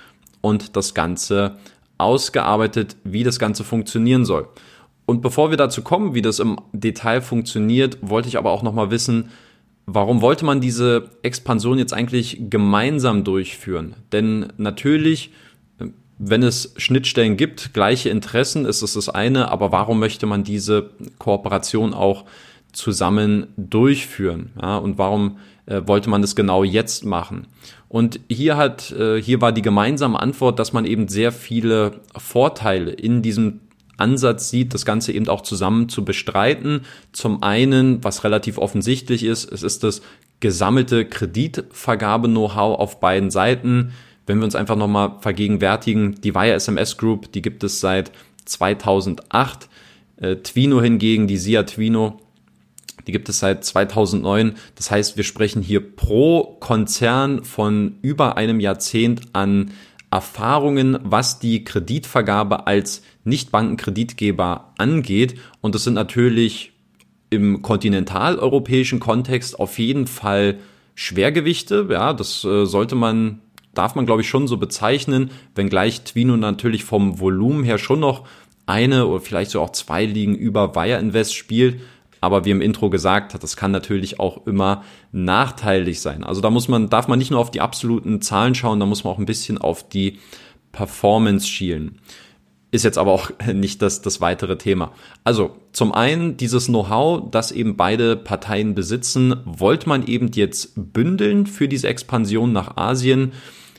und 0.40 0.76
das 0.76 0.94
Ganze 0.94 1.56
ausgearbeitet, 1.98 2.96
wie 3.04 3.22
das 3.22 3.38
Ganze 3.38 3.64
funktionieren 3.64 4.24
soll. 4.24 4.48
Und 5.06 5.22
bevor 5.22 5.50
wir 5.50 5.56
dazu 5.56 5.82
kommen, 5.82 6.14
wie 6.14 6.22
das 6.22 6.38
im 6.38 6.58
Detail 6.72 7.20
funktioniert, 7.20 7.98
wollte 8.00 8.28
ich 8.28 8.38
aber 8.38 8.50
auch 8.50 8.62
nochmal 8.62 8.90
wissen, 8.90 9.30
warum 9.86 10.22
wollte 10.22 10.44
man 10.44 10.60
diese 10.60 11.10
Expansion 11.22 11.78
jetzt 11.78 11.92
eigentlich 11.92 12.38
gemeinsam 12.50 13.22
durchführen? 13.22 13.96
Denn 14.12 14.52
natürlich, 14.56 15.30
wenn 16.18 16.42
es 16.42 16.74
Schnittstellen 16.78 17.36
gibt, 17.36 17.74
gleiche 17.74 18.08
Interessen, 18.08 18.64
ist 18.64 18.82
es 18.82 18.94
das 18.94 19.08
eine, 19.08 19.50
aber 19.50 19.72
warum 19.72 19.98
möchte 19.98 20.26
man 20.26 20.42
diese 20.42 20.90
Kooperation 21.18 21.92
auch 21.92 22.24
zusammen 22.74 23.46
durchführen. 23.56 24.52
Ja, 24.60 24.76
und 24.76 24.98
warum 24.98 25.38
äh, 25.66 25.80
wollte 25.86 26.10
man 26.10 26.22
das 26.22 26.36
genau 26.36 26.64
jetzt 26.64 27.04
machen? 27.04 27.46
Und 27.88 28.20
hier 28.28 28.56
hat, 28.56 28.90
äh, 28.92 29.22
hier 29.22 29.40
war 29.40 29.52
die 29.52 29.62
gemeinsame 29.62 30.20
Antwort, 30.20 30.58
dass 30.58 30.72
man 30.72 30.84
eben 30.84 31.08
sehr 31.08 31.32
viele 31.32 32.00
Vorteile 32.16 32.90
in 32.90 33.22
diesem 33.22 33.60
Ansatz 33.96 34.50
sieht, 34.50 34.74
das 34.74 34.84
Ganze 34.84 35.12
eben 35.12 35.28
auch 35.28 35.42
zusammen 35.42 35.88
zu 35.88 36.04
bestreiten. 36.04 36.82
Zum 37.12 37.42
einen, 37.42 38.02
was 38.02 38.24
relativ 38.24 38.58
offensichtlich 38.58 39.22
ist, 39.22 39.50
es 39.50 39.62
ist 39.62 39.84
das 39.84 40.02
gesammelte 40.40 41.04
Kreditvergabe-Know-how 41.04 42.78
auf 42.78 43.00
beiden 43.00 43.30
Seiten. 43.30 43.92
Wenn 44.26 44.38
wir 44.38 44.44
uns 44.44 44.54
einfach 44.54 44.76
nochmal 44.76 45.16
vergegenwärtigen, 45.20 46.20
die 46.22 46.34
Wire 46.34 46.54
SMS 46.54 46.96
Group, 46.96 47.32
die 47.32 47.42
gibt 47.42 47.62
es 47.62 47.80
seit 47.80 48.10
2008. 48.44 49.68
Äh, 50.16 50.36
Twino 50.36 50.80
hingegen, 50.80 51.26
die 51.26 51.36
SIA 51.36 51.62
Twino, 51.62 52.20
die 53.06 53.12
gibt 53.12 53.28
es 53.28 53.38
seit 53.38 53.64
2009. 53.64 54.54
Das 54.74 54.90
heißt, 54.90 55.16
wir 55.16 55.24
sprechen 55.24 55.62
hier 55.62 55.80
pro 55.80 56.56
Konzern 56.60 57.44
von 57.44 57.96
über 58.02 58.36
einem 58.36 58.60
Jahrzehnt 58.60 59.22
an 59.32 59.72
Erfahrungen, 60.10 60.98
was 61.02 61.40
die 61.40 61.64
Kreditvergabe 61.64 62.66
als 62.66 63.02
Nichtbankenkreditgeber 63.24 64.72
angeht. 64.78 65.38
Und 65.60 65.74
das 65.74 65.84
sind 65.84 65.94
natürlich 65.94 66.72
im 67.30 67.62
kontinentaleuropäischen 67.62 69.00
Kontext 69.00 69.58
auf 69.58 69.78
jeden 69.78 70.06
Fall 70.06 70.58
Schwergewichte. 70.94 71.88
Ja, 71.90 72.12
das 72.12 72.44
äh, 72.44 72.64
sollte 72.64 72.94
man, 72.94 73.40
darf 73.74 73.96
man 73.96 74.06
glaube 74.06 74.22
ich 74.22 74.28
schon 74.28 74.46
so 74.46 74.56
bezeichnen, 74.56 75.30
wenngleich 75.54 76.02
Twino 76.02 76.36
natürlich 76.36 76.84
vom 76.84 77.18
Volumen 77.18 77.64
her 77.64 77.78
schon 77.78 78.00
noch 78.00 78.24
eine 78.66 79.06
oder 79.06 79.20
vielleicht 79.20 79.50
so 79.50 79.60
auch 79.60 79.72
zwei 79.72 80.06
Ligen 80.06 80.34
über 80.34 80.74
Wire 80.74 80.98
Invest 80.98 81.34
spielt. 81.34 81.80
Aber 82.24 82.44
wie 82.46 82.50
im 82.50 82.62
Intro 82.62 82.88
gesagt 82.88 83.34
hat, 83.34 83.42
das 83.42 83.56
kann 83.56 83.70
natürlich 83.70 84.18
auch 84.18 84.46
immer 84.46 84.82
nachteilig 85.12 86.00
sein. 86.00 86.24
Also 86.24 86.40
da 86.40 86.48
muss 86.48 86.68
man, 86.68 86.88
darf 86.88 87.06
man 87.06 87.18
nicht 87.18 87.30
nur 87.30 87.38
auf 87.38 87.50
die 87.50 87.60
absoluten 87.60 88.22
Zahlen 88.22 88.54
schauen, 88.54 88.80
da 88.80 88.86
muss 88.86 89.04
man 89.04 89.12
auch 89.12 89.18
ein 89.18 89.26
bisschen 89.26 89.58
auf 89.58 89.86
die 89.86 90.18
Performance 90.72 91.46
schielen. 91.46 92.00
Ist 92.70 92.82
jetzt 92.82 92.96
aber 92.96 93.12
auch 93.12 93.30
nicht 93.52 93.82
das, 93.82 94.00
das 94.00 94.22
weitere 94.22 94.56
Thema. 94.56 94.92
Also 95.22 95.56
zum 95.72 95.92
einen 95.92 96.38
dieses 96.38 96.66
Know-how, 96.66 97.30
das 97.30 97.52
eben 97.52 97.76
beide 97.76 98.16
Parteien 98.16 98.74
besitzen, 98.74 99.36
wollte 99.44 99.88
man 99.88 100.06
eben 100.06 100.30
jetzt 100.32 100.72
bündeln 100.74 101.46
für 101.46 101.68
diese 101.68 101.88
Expansion 101.88 102.52
nach 102.52 102.78
Asien. 102.78 103.32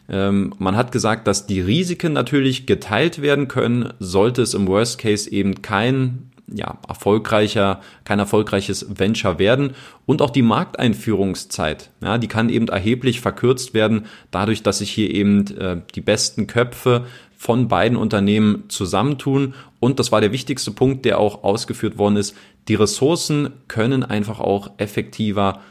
Ähm, 0.07 0.53
man 0.59 0.75
hat 0.75 0.91
gesagt, 0.91 1.25
dass 1.27 1.47
die 1.47 1.61
Risiken 1.61 2.13
natürlich 2.13 2.67
geteilt 2.67 3.23
werden 3.23 3.47
können, 3.47 3.91
sollte 3.99 4.43
es 4.43 4.53
im 4.53 4.67
Worst 4.67 4.99
Case 4.99 5.31
eben 5.31 5.63
kein 5.63 6.29
ja, 6.47 6.77
erfolgreicher, 6.87 7.81
kein 8.03 8.19
erfolgreiches 8.19 8.99
Venture 8.99 9.39
werden 9.39 9.73
und 10.05 10.21
auch 10.21 10.29
die 10.29 10.41
Markteinführungszeit, 10.41 11.91
ja, 12.01 12.17
die 12.17 12.27
kann 12.27 12.49
eben 12.49 12.67
erheblich 12.67 13.21
verkürzt 13.21 13.73
werden, 13.73 14.05
dadurch, 14.31 14.61
dass 14.63 14.79
sich 14.79 14.91
hier 14.91 15.13
eben 15.13 15.47
äh, 15.57 15.81
die 15.95 16.01
besten 16.01 16.47
Köpfe 16.47 17.05
von 17.37 17.67
beiden 17.67 17.97
Unternehmen 17.97 18.63
zusammentun. 18.69 19.53
Und 19.79 19.99
das 19.99 20.11
war 20.11 20.21
der 20.21 20.31
wichtigste 20.31 20.71
Punkt, 20.71 21.05
der 21.05 21.19
auch 21.19 21.43
ausgeführt 21.43 21.97
worden 21.97 22.17
ist. 22.17 22.35
Die 22.67 22.75
Ressourcen 22.75 23.49
können 23.67 24.03
einfach 24.03 24.39
auch 24.39 24.71
effektiver 24.77 25.61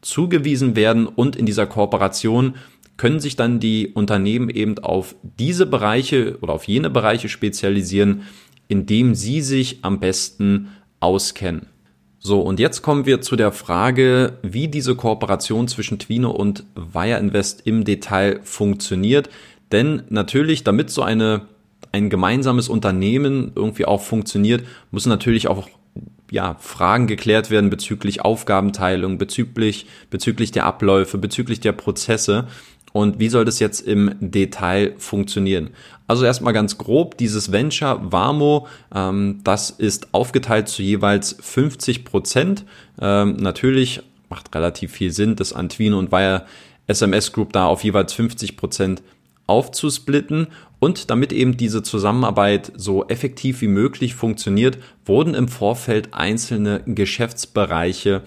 zugewiesen 0.00 0.76
werden 0.76 1.06
und 1.06 1.34
in 1.34 1.46
dieser 1.46 1.66
Kooperation 1.66 2.54
können 2.96 3.18
sich 3.18 3.34
dann 3.34 3.58
die 3.58 3.88
Unternehmen 3.88 4.48
eben 4.48 4.78
auf 4.78 5.16
diese 5.22 5.66
Bereiche 5.66 6.38
oder 6.40 6.52
auf 6.52 6.68
jene 6.68 6.90
Bereiche 6.90 7.28
spezialisieren, 7.28 8.22
in 8.68 8.86
dem 8.86 9.14
sie 9.14 9.40
sich 9.40 9.78
am 9.82 10.00
besten 10.00 10.68
auskennen. 11.00 11.66
So, 12.18 12.40
und 12.40 12.58
jetzt 12.58 12.80
kommen 12.80 13.04
wir 13.04 13.20
zu 13.20 13.36
der 13.36 13.52
Frage, 13.52 14.38
wie 14.42 14.68
diese 14.68 14.94
Kooperation 14.94 15.68
zwischen 15.68 15.98
Twino 15.98 16.30
und 16.30 16.64
Wire 16.74 17.18
Invest 17.18 17.66
im 17.66 17.84
Detail 17.84 18.40
funktioniert. 18.42 19.28
Denn 19.72 20.04
natürlich, 20.08 20.64
damit 20.64 20.88
so 20.88 21.02
eine, 21.02 21.42
ein 21.92 22.08
gemeinsames 22.08 22.70
Unternehmen 22.70 23.52
irgendwie 23.54 23.84
auch 23.84 24.00
funktioniert, 24.00 24.64
müssen 24.90 25.10
natürlich 25.10 25.48
auch 25.48 25.68
ja, 26.30 26.56
Fragen 26.58 27.06
geklärt 27.06 27.50
werden 27.50 27.70
bezüglich 27.70 28.22
Aufgabenteilung, 28.22 29.18
bezüglich, 29.18 29.86
bezüglich 30.08 30.50
der 30.50 30.64
Abläufe, 30.64 31.18
bezüglich 31.18 31.60
der 31.60 31.72
Prozesse. 31.72 32.48
Und 32.94 33.18
wie 33.18 33.28
soll 33.28 33.44
das 33.44 33.58
jetzt 33.58 33.80
im 33.80 34.14
Detail 34.20 34.94
funktionieren? 34.98 35.70
Also 36.06 36.24
erstmal 36.24 36.52
ganz 36.52 36.78
grob, 36.78 37.18
dieses 37.18 37.50
Venture 37.50 38.12
Warmo, 38.12 38.68
ähm, 38.94 39.40
das 39.42 39.70
ist 39.70 40.14
aufgeteilt 40.14 40.68
zu 40.68 40.80
jeweils 40.80 41.36
50 41.40 42.04
Prozent. 42.04 42.64
Ähm, 43.00 43.34
natürlich 43.34 44.00
macht 44.30 44.54
relativ 44.54 44.92
viel 44.92 45.10
Sinn, 45.10 45.34
dass 45.34 45.52
Antwino 45.52 45.98
und 45.98 46.12
Wire 46.12 46.44
SMS 46.86 47.32
Group 47.32 47.52
da 47.52 47.66
auf 47.66 47.82
jeweils 47.82 48.12
50 48.12 48.56
Prozent 48.56 49.02
aufzusplitten. 49.48 50.46
Und 50.78 51.10
damit 51.10 51.32
eben 51.32 51.56
diese 51.56 51.82
Zusammenarbeit 51.82 52.70
so 52.76 53.08
effektiv 53.08 53.60
wie 53.60 53.68
möglich 53.68 54.14
funktioniert, 54.14 54.78
wurden 55.04 55.34
im 55.34 55.48
Vorfeld 55.48 56.14
einzelne 56.14 56.82
Geschäftsbereiche 56.86 58.22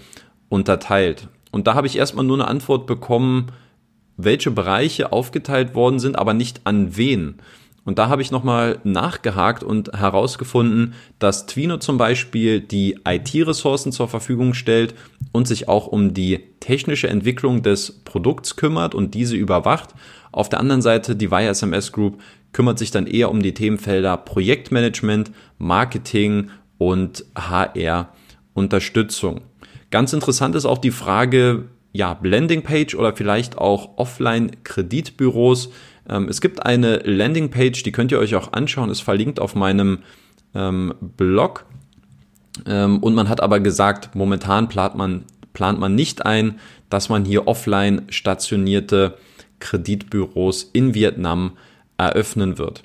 unterteilt. 0.50 1.30
Und 1.52 1.68
da 1.68 1.74
habe 1.74 1.88
ich 1.88 1.98
erstmal 1.98 2.26
nur 2.26 2.36
eine 2.36 2.50
Antwort 2.50 2.86
bekommen, 2.86 3.48
welche 4.18 4.52
Bereiche 4.52 5.12
aufgeteilt 5.12 5.76
worden 5.76 6.00
sind, 6.00 6.18
aber 6.18 6.34
nicht 6.34 6.62
an 6.66 6.98
wen. 6.98 7.36
Und 7.88 8.00
da 8.00 8.10
habe 8.10 8.22
ich 8.22 8.32
nochmal 8.32 8.80
nachgehakt 8.84 9.64
und 9.64 9.94
herausgefunden, 9.94 10.94
dass 11.20 11.46
Twino 11.46 11.78
zum 11.78 11.98
Beispiel 11.98 12.60
die 12.60 13.00
IT-Ressourcen 13.08 13.94
zur 13.94 14.10
Verfügung 14.10 14.54
stellt 14.54 14.94
und 15.32 15.48
sich 15.48 15.70
auch 15.70 15.88
um 15.88 16.14
die 16.14 16.40
technische 16.60 17.08
Entwicklung 17.08 17.64
des 17.64 18.02
Produkts 18.04 18.58
kümmert 18.58 18.94
und 18.94 19.14
diese 19.14 19.38
überwacht. 19.38 19.92
Auf 20.34 20.50
der 20.50 20.60
anderen 20.60 20.82
Seite 20.82 21.16
die 21.16 21.32
Wire 21.32 21.48
SMS 21.48 21.94
Group 21.94 22.20
kümmert 22.52 22.78
sich 22.78 22.92
dann 22.92 23.08
eher 23.08 23.32
um 23.32 23.42
die 23.42 23.54
Themenfelder 23.54 24.18
Projektmanagement, 24.18 25.32
Marketing 25.58 26.50
und 26.78 27.24
HR 27.36 28.10
Unterstützung. 28.54 29.42
Ganz 29.92 30.12
interessant 30.12 30.56
ist 30.56 30.66
auch 30.66 30.80
die 30.80 30.92
Frage, 30.92 31.70
ja, 31.98 32.20
Landingpage 32.22 32.94
oder 32.94 33.16
vielleicht 33.16 33.58
auch 33.58 33.98
Offline-Kreditbüros. 33.98 35.72
Ähm, 36.08 36.30
es 36.30 36.42
gibt 36.42 36.64
eine 36.64 36.98
Landingpage, 36.98 37.82
die 37.82 37.92
könnt 37.92 38.12
ihr 38.12 38.20
euch 38.20 38.36
auch 38.36 38.54
anschauen, 38.54 38.92
ist 38.92 39.02
verlinkt 39.02 39.40
auf 39.40 39.56
meinem 39.56 40.00
ähm, 40.54 40.94
Blog. 41.02 41.66
Ähm, 42.68 43.00
und 43.00 43.16
man 43.16 43.30
hat 43.30 43.42
aber 43.42 43.60
gesagt, 43.60 44.14
momentan 44.14 44.70
plant 44.70 44.96
man, 44.96 45.24
plant 45.54 45.80
man 45.80 45.96
nicht 45.96 46.24
ein, 46.24 46.60
dass 46.92 47.10
man 47.10 47.26
hier 47.26 47.48
offline 47.48 48.04
stationierte 48.10 49.18
Kreditbüros 49.60 50.70
in 50.74 50.94
Vietnam 50.94 51.58
eröffnen 51.98 52.60
wird. 52.60 52.84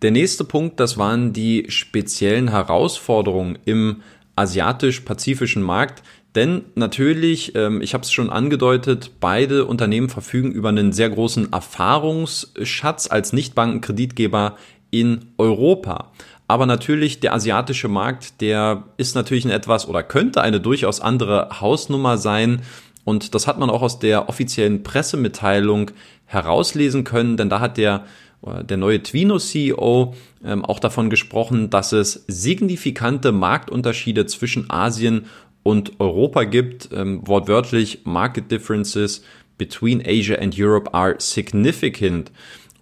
Der 0.00 0.10
nächste 0.10 0.44
Punkt, 0.44 0.80
das 0.80 0.96
waren 0.96 1.34
die 1.34 1.66
speziellen 1.68 2.48
Herausforderungen 2.48 3.58
im 3.66 4.00
asiatisch-pazifischen 4.36 5.62
Markt, 5.62 6.02
denn 6.34 6.64
natürlich, 6.74 7.54
ähm, 7.54 7.82
ich 7.82 7.94
habe 7.94 8.04
es 8.04 8.12
schon 8.12 8.30
angedeutet, 8.30 9.12
beide 9.20 9.66
Unternehmen 9.66 10.08
verfügen 10.08 10.52
über 10.52 10.70
einen 10.70 10.92
sehr 10.92 11.10
großen 11.10 11.52
Erfahrungsschatz 11.52 13.10
als 13.10 13.32
Nichtbankenkreditgeber 13.32 14.56
in 14.90 15.26
Europa. 15.38 16.12
Aber 16.48 16.66
natürlich, 16.66 17.20
der 17.20 17.34
asiatische 17.34 17.88
Markt, 17.88 18.40
der 18.40 18.84
ist 18.96 19.14
natürlich 19.14 19.44
ein 19.44 19.50
etwas 19.50 19.88
oder 19.88 20.02
könnte 20.02 20.42
eine 20.42 20.60
durchaus 20.60 21.00
andere 21.00 21.60
Hausnummer 21.60 22.18
sein. 22.18 22.62
Und 23.04 23.34
das 23.34 23.46
hat 23.46 23.58
man 23.58 23.70
auch 23.70 23.82
aus 23.82 23.98
der 23.98 24.28
offiziellen 24.28 24.82
Pressemitteilung 24.82 25.90
herauslesen 26.26 27.04
können, 27.04 27.36
denn 27.36 27.50
da 27.50 27.60
hat 27.60 27.76
der 27.76 28.04
äh, 28.46 28.64
der 28.64 28.76
neue 28.76 29.02
Twino-CEO 29.02 30.14
ähm, 30.44 30.64
auch 30.64 30.80
davon 30.80 31.10
gesprochen, 31.10 31.70
dass 31.70 31.92
es 31.92 32.24
signifikante 32.26 33.32
Marktunterschiede 33.32 34.26
zwischen 34.26 34.70
Asien 34.70 35.26
und 35.62 36.00
Europa 36.00 36.44
gibt. 36.44 36.90
Ähm, 36.92 37.20
wortwörtlich, 37.26 38.00
Market 38.04 38.50
Differences 38.50 39.22
between 39.58 40.02
Asia 40.04 40.36
and 40.38 40.54
Europe 40.58 40.92
are 40.92 41.14
significant. 41.18 42.32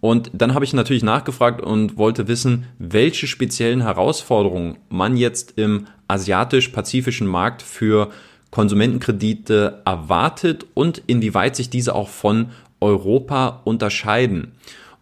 Und 0.00 0.30
dann 0.32 0.54
habe 0.54 0.64
ich 0.64 0.72
natürlich 0.72 1.02
nachgefragt 1.02 1.60
und 1.60 1.98
wollte 1.98 2.26
wissen, 2.26 2.66
welche 2.78 3.26
speziellen 3.26 3.82
Herausforderungen 3.82 4.78
man 4.88 5.16
jetzt 5.16 5.58
im 5.58 5.86
asiatisch-pazifischen 6.08 7.26
Markt 7.26 7.60
für 7.60 8.10
Konsumentenkredite 8.50 9.82
erwartet 9.84 10.66
und 10.74 11.02
inwieweit 11.06 11.54
sich 11.54 11.70
diese 11.70 11.94
auch 11.94 12.08
von 12.08 12.50
Europa 12.80 13.60
unterscheiden. 13.64 14.52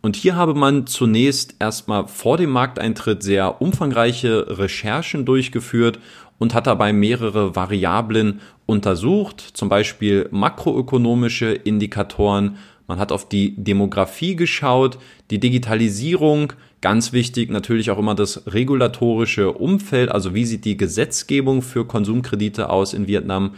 Und 0.00 0.16
hier 0.16 0.36
habe 0.36 0.54
man 0.54 0.86
zunächst 0.86 1.56
erstmal 1.58 2.06
vor 2.08 2.36
dem 2.36 2.50
Markteintritt 2.50 3.22
sehr 3.22 3.60
umfangreiche 3.60 4.58
Recherchen 4.58 5.24
durchgeführt 5.24 5.98
und 6.38 6.54
hat 6.54 6.66
dabei 6.66 6.92
mehrere 6.92 7.56
Variablen 7.56 8.40
untersucht, 8.66 9.40
zum 9.40 9.68
Beispiel 9.68 10.28
makroökonomische 10.30 11.52
Indikatoren. 11.52 12.56
Man 12.86 12.98
hat 12.98 13.12
auf 13.12 13.28
die 13.28 13.54
Demografie 13.56 14.36
geschaut, 14.36 14.98
die 15.30 15.40
Digitalisierung, 15.40 16.52
Ganz 16.80 17.12
wichtig 17.12 17.50
natürlich 17.50 17.90
auch 17.90 17.98
immer 17.98 18.14
das 18.14 18.42
regulatorische 18.46 19.52
Umfeld, 19.52 20.12
also 20.12 20.32
wie 20.32 20.44
sieht 20.44 20.64
die 20.64 20.76
Gesetzgebung 20.76 21.60
für 21.60 21.84
Konsumkredite 21.84 22.70
aus 22.70 22.94
in 22.94 23.08
Vietnam 23.08 23.54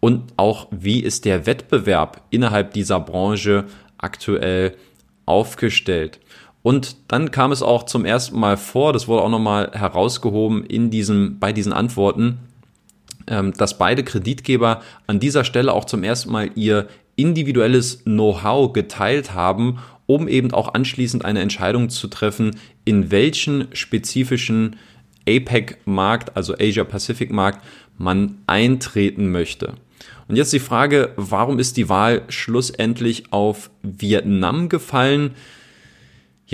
und 0.00 0.32
auch 0.36 0.66
wie 0.72 1.00
ist 1.00 1.24
der 1.24 1.46
Wettbewerb 1.46 2.22
innerhalb 2.30 2.72
dieser 2.72 2.98
Branche 2.98 3.66
aktuell 3.96 4.74
aufgestellt. 5.24 6.18
Und 6.64 6.96
dann 7.08 7.30
kam 7.30 7.52
es 7.52 7.62
auch 7.62 7.82
zum 7.82 8.06
ersten 8.06 8.40
Mal 8.40 8.56
vor, 8.56 8.94
das 8.94 9.06
wurde 9.06 9.20
auch 9.20 9.28
nochmal 9.28 9.70
herausgehoben 9.74 10.64
in 10.64 10.88
diesem, 10.88 11.38
bei 11.38 11.52
diesen 11.52 11.74
Antworten, 11.74 12.38
ähm, 13.26 13.52
dass 13.52 13.76
beide 13.76 14.02
Kreditgeber 14.02 14.80
an 15.06 15.20
dieser 15.20 15.44
Stelle 15.44 15.74
auch 15.74 15.84
zum 15.84 16.02
ersten 16.02 16.32
Mal 16.32 16.52
ihr 16.54 16.88
individuelles 17.16 18.02
Know-how 18.04 18.72
geteilt 18.72 19.34
haben, 19.34 19.78
um 20.06 20.26
eben 20.26 20.54
auch 20.54 20.72
anschließend 20.72 21.22
eine 21.22 21.42
Entscheidung 21.42 21.90
zu 21.90 22.08
treffen, 22.08 22.56
in 22.86 23.10
welchen 23.10 23.68
spezifischen 23.74 24.76
APEC-Markt, 25.28 26.34
also 26.34 26.54
Asia-Pacific-Markt, 26.54 27.62
man 27.98 28.38
eintreten 28.46 29.30
möchte. 29.30 29.74
Und 30.28 30.36
jetzt 30.36 30.54
die 30.54 30.60
Frage, 30.60 31.12
warum 31.16 31.58
ist 31.58 31.76
die 31.76 31.90
Wahl 31.90 32.22
schlussendlich 32.30 33.24
auf 33.34 33.68
Vietnam 33.82 34.70
gefallen? 34.70 35.32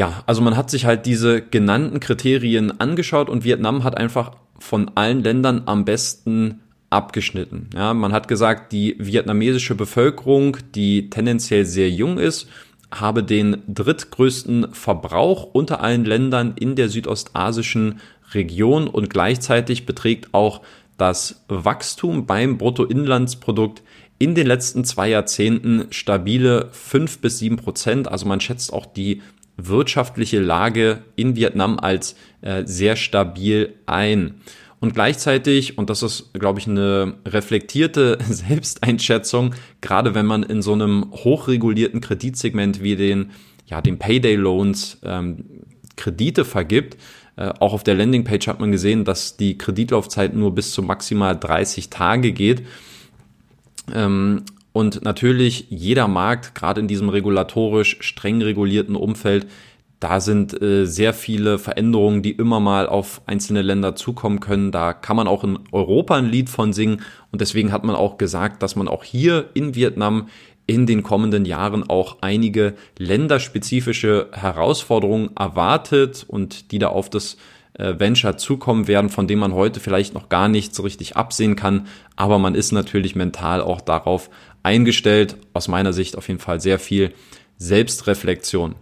Ja, 0.01 0.23
also 0.25 0.41
man 0.41 0.57
hat 0.57 0.71
sich 0.71 0.87
halt 0.87 1.05
diese 1.05 1.43
genannten 1.43 2.01
Kriterien 2.01 2.81
angeschaut 2.81 3.29
und 3.29 3.45
Vietnam 3.45 3.85
hat 3.85 3.99
einfach 3.99 4.33
von 4.59 4.91
allen 4.95 5.23
Ländern 5.23 5.65
am 5.67 5.85
besten 5.85 6.61
abgeschnitten. 6.89 7.69
Ja, 7.75 7.93
man 7.93 8.15
hat 8.15 8.27
gesagt, 8.27 8.73
die 8.73 8.97
vietnamesische 8.99 9.75
Bevölkerung, 9.75 10.57
die 10.75 11.11
tendenziell 11.11 11.67
sehr 11.67 11.91
jung 11.91 12.17
ist, 12.17 12.49
habe 12.91 13.23
den 13.23 13.59
drittgrößten 13.69 14.73
Verbrauch 14.73 15.45
unter 15.53 15.83
allen 15.83 16.07
Ländern 16.07 16.55
in 16.59 16.77
der 16.77 16.89
südostasischen 16.89 18.01
Region 18.33 18.89
und 18.89 19.11
gleichzeitig 19.11 19.85
beträgt 19.85 20.33
auch 20.33 20.63
das 20.97 21.45
Wachstum 21.49 22.25
beim 22.25 22.57
Bruttoinlandsprodukt 22.57 23.83
in 24.19 24.35
den 24.35 24.47
letzten 24.47 24.85
zwei 24.85 25.11
Jahrzehnten 25.11 25.89
stabile 25.91 26.71
fünf 26.73 27.19
bis 27.19 27.39
sieben 27.39 27.57
Prozent. 27.57 28.09
Also 28.09 28.25
man 28.25 28.41
schätzt 28.41 28.73
auch 28.73 28.87
die 28.87 29.21
wirtschaftliche 29.69 30.41
Lage 30.41 31.03
in 31.17 31.37
Vietnam 31.37 31.79
als 31.79 32.17
äh, 32.43 32.65
sehr 32.65 32.97
stabil 32.97 33.75
ein. 33.87 34.41
Und 34.81 34.95
gleichzeitig, 34.95 35.77
und 35.77 35.91
das 35.91 36.03
ist, 36.03 36.33
glaube 36.33 36.59
ich, 36.59 36.67
eine 36.67 37.15
reflektierte 37.27 38.19
Selbsteinschätzung, 38.29 39.55
gerade 39.81 40.15
wenn 40.15 40.27
man 40.27 40.43
in 40.43 40.63
so 40.63 40.73
einem 40.73 41.11
hochregulierten 41.13 42.01
Kreditsegment 42.01 42.83
wie 42.83 42.97
den, 42.97 43.31
ja, 43.67 43.83
den 43.83 43.99
Payday 43.99 44.37
Loans 44.37 44.99
ähm, 45.05 45.45
Kredite 45.97 46.47
vergibt, 46.47 46.97
äh, 47.37 47.53
auch 47.61 47.75
auf 47.75 47.85
der 47.85 47.95
Landingpage 47.95 48.49
hat 48.49 48.61
man 48.61 48.73
gesehen, 48.73 49.05
dass 49.05 49.37
die 49.37 49.59
Kreditlaufzeit 49.59 50.35
nur 50.35 50.55
bis 50.55 50.73
zu 50.73 50.83
maximal 50.83 51.39
30 51.39 51.91
Tage 51.91 52.33
geht. 52.33 52.63
Ähm, 53.95 54.45
und 54.73 55.03
natürlich 55.05 55.67
jeder 55.71 56.09
Markt, 56.09 56.55
gerade 56.55 56.81
in 56.81 56.89
diesem 56.89 57.09
regulatorisch 57.09 57.99
streng 58.01 58.41
regulierten 58.43 58.97
Umfeld, 58.97 59.47
da 60.01 60.21
sind 60.21 60.61
äh, 60.63 60.87
sehr 60.87 61.13
viele 61.13 61.59
Veränderungen, 61.59 62.23
die 62.23 62.31
immer 62.31 62.59
mal 62.59 62.89
auf 62.89 63.21
einzelne 63.27 63.61
Länder 63.61 63.95
zukommen 63.95 64.41
können. 64.41 64.73
Da 64.73 64.95
kann 64.95 65.17
man 65.17 65.29
auch 65.29 65.45
in 65.45 65.59
Europa 65.73 66.17
ein 66.17 66.31
Lied 66.31 66.49
von 66.49 66.73
singen. 66.73 67.03
Und 67.31 67.43
deswegen 67.43 67.71
hat 67.71 67.85
man 67.85 67.95
auch 67.95 68.17
gesagt, 68.17 68.63
dass 68.63 68.77
man 68.77 68.89
auch 68.89 69.05
hier 69.05 69.51
in 69.53 69.75
Vietnam 69.75 70.29
in 70.67 70.87
den 70.87 71.03
kommenden 71.03 71.45
Jahren 71.45 71.89
auch 71.91 72.19
einige 72.23 72.75
länderspezifische 72.97 74.29
Herausforderungen 74.33 75.31
erwartet 75.37 76.25
und 76.27 76.73
die 76.73 76.79
da 76.79 76.89
auf 76.89 77.11
das 77.11 77.37
äh, 77.75 77.99
Venture 77.99 78.37
zukommen 78.37 78.89
werden, 78.89 79.11
von 79.11 79.27
dem 79.27 79.41
man 79.41 79.53
heute 79.53 79.81
vielleicht 79.81 80.15
noch 80.15 80.29
gar 80.29 80.49
nicht 80.49 80.75
so 80.75 80.83
richtig 80.83 81.17
absehen 81.17 81.57
kann. 81.57 81.89
Aber 82.17 82.39
man 82.39 82.55
ist 82.55 82.73
natürlich 82.73 83.17
mental 83.17 83.61
auch 83.61 83.81
darauf 83.81 84.31
eingestellt. 84.63 85.37
Aus 85.53 85.69
meiner 85.69 85.93
Sicht 85.93 86.17
auf 86.17 86.29
jeden 86.29 86.41
Fall 86.41 86.61
sehr 86.61 86.79
viel 86.79 87.13
Selbstreflexion. 87.57 88.75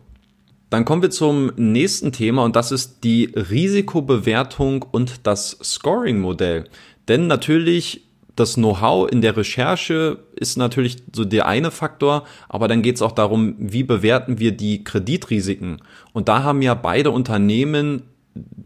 Dann 0.70 0.84
kommen 0.84 1.02
wir 1.02 1.10
zum 1.10 1.50
nächsten 1.56 2.12
Thema 2.12 2.44
und 2.44 2.54
das 2.54 2.72
ist 2.72 3.02
die 3.02 3.32
Risikobewertung 3.34 4.84
und 4.90 5.26
das 5.26 5.58
Scoring-Modell. 5.62 6.64
Denn 7.08 7.26
natürlich 7.26 8.02
das 8.36 8.54
Know-how 8.54 9.10
in 9.10 9.20
der 9.20 9.36
Recherche 9.36 10.18
ist 10.36 10.56
natürlich 10.56 10.98
so 11.12 11.24
der 11.24 11.46
eine 11.46 11.70
Faktor, 11.70 12.24
aber 12.48 12.68
dann 12.68 12.82
geht 12.82 12.96
es 12.96 13.02
auch 13.02 13.12
darum, 13.12 13.56
wie 13.58 13.82
bewerten 13.82 14.38
wir 14.38 14.52
die 14.52 14.84
Kreditrisiken. 14.84 15.82
Und 16.12 16.28
da 16.28 16.44
haben 16.44 16.62
ja 16.62 16.74
beide 16.74 17.10
Unternehmen 17.10 18.02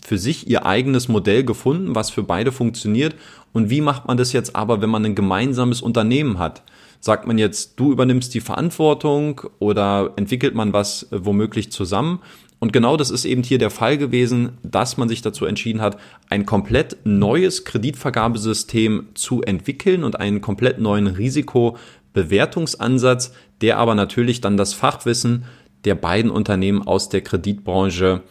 für 0.05 0.19
sich 0.19 0.49
ihr 0.49 0.67
eigenes 0.67 1.09
Modell 1.09 1.45
gefunden, 1.45 1.95
was 1.95 2.11
für 2.11 2.23
beide 2.23 2.53
funktioniert. 2.53 3.15
Und 3.53 3.71
wie 3.71 3.81
macht 3.81 4.07
man 4.07 4.19
das 4.19 4.33
jetzt 4.33 4.55
aber, 4.55 4.83
wenn 4.83 4.91
man 4.91 5.07
ein 5.07 5.15
gemeinsames 5.15 5.81
Unternehmen 5.81 6.39
hat? 6.39 6.63
Sagt 7.05 7.27
man 7.27 7.37
jetzt, 7.37 7.81
du 7.81 7.91
übernimmst 7.91 8.33
die 8.33 8.41
Verantwortung 8.41 9.41
oder 9.59 10.13
entwickelt 10.15 10.55
man 10.55 10.73
was 10.73 11.11
äh, 11.11 11.25
womöglich 11.25 11.73
zusammen? 11.73 12.21
Und 12.61 12.73
genau 12.73 12.97
das 12.97 13.11
ist 13.11 13.25
eben 13.25 13.43
hier 13.43 13.59
der 13.59 13.71
Fall 13.71 13.99
gewesen, 13.99 14.53
dass 14.63 14.99
man 14.99 15.09
sich 15.09 15.21
dazu 15.21 15.45
entschieden 15.45 15.81
hat, 15.81 15.97
ein 16.31 16.47
komplett 16.47 16.99
neues 17.03 17.65
Kreditvergabesystem 17.65 19.09
zu 19.15 19.43
entwickeln 19.43 20.05
und 20.05 20.21
einen 20.21 20.41
komplett 20.41 20.79
neuen 20.79 21.09
Risikobewertungsansatz, 21.09 23.33
der 23.63 23.79
aber 23.79 23.97
natürlich 23.97 24.41
dann 24.41 24.57
das 24.57 24.73
Fachwissen 24.73 25.45
der 25.85 25.97
beiden 25.97 26.31
Unternehmen 26.31 26.87
aus 26.87 27.09
der 27.09 27.23
Kreditbranche 27.23 28.23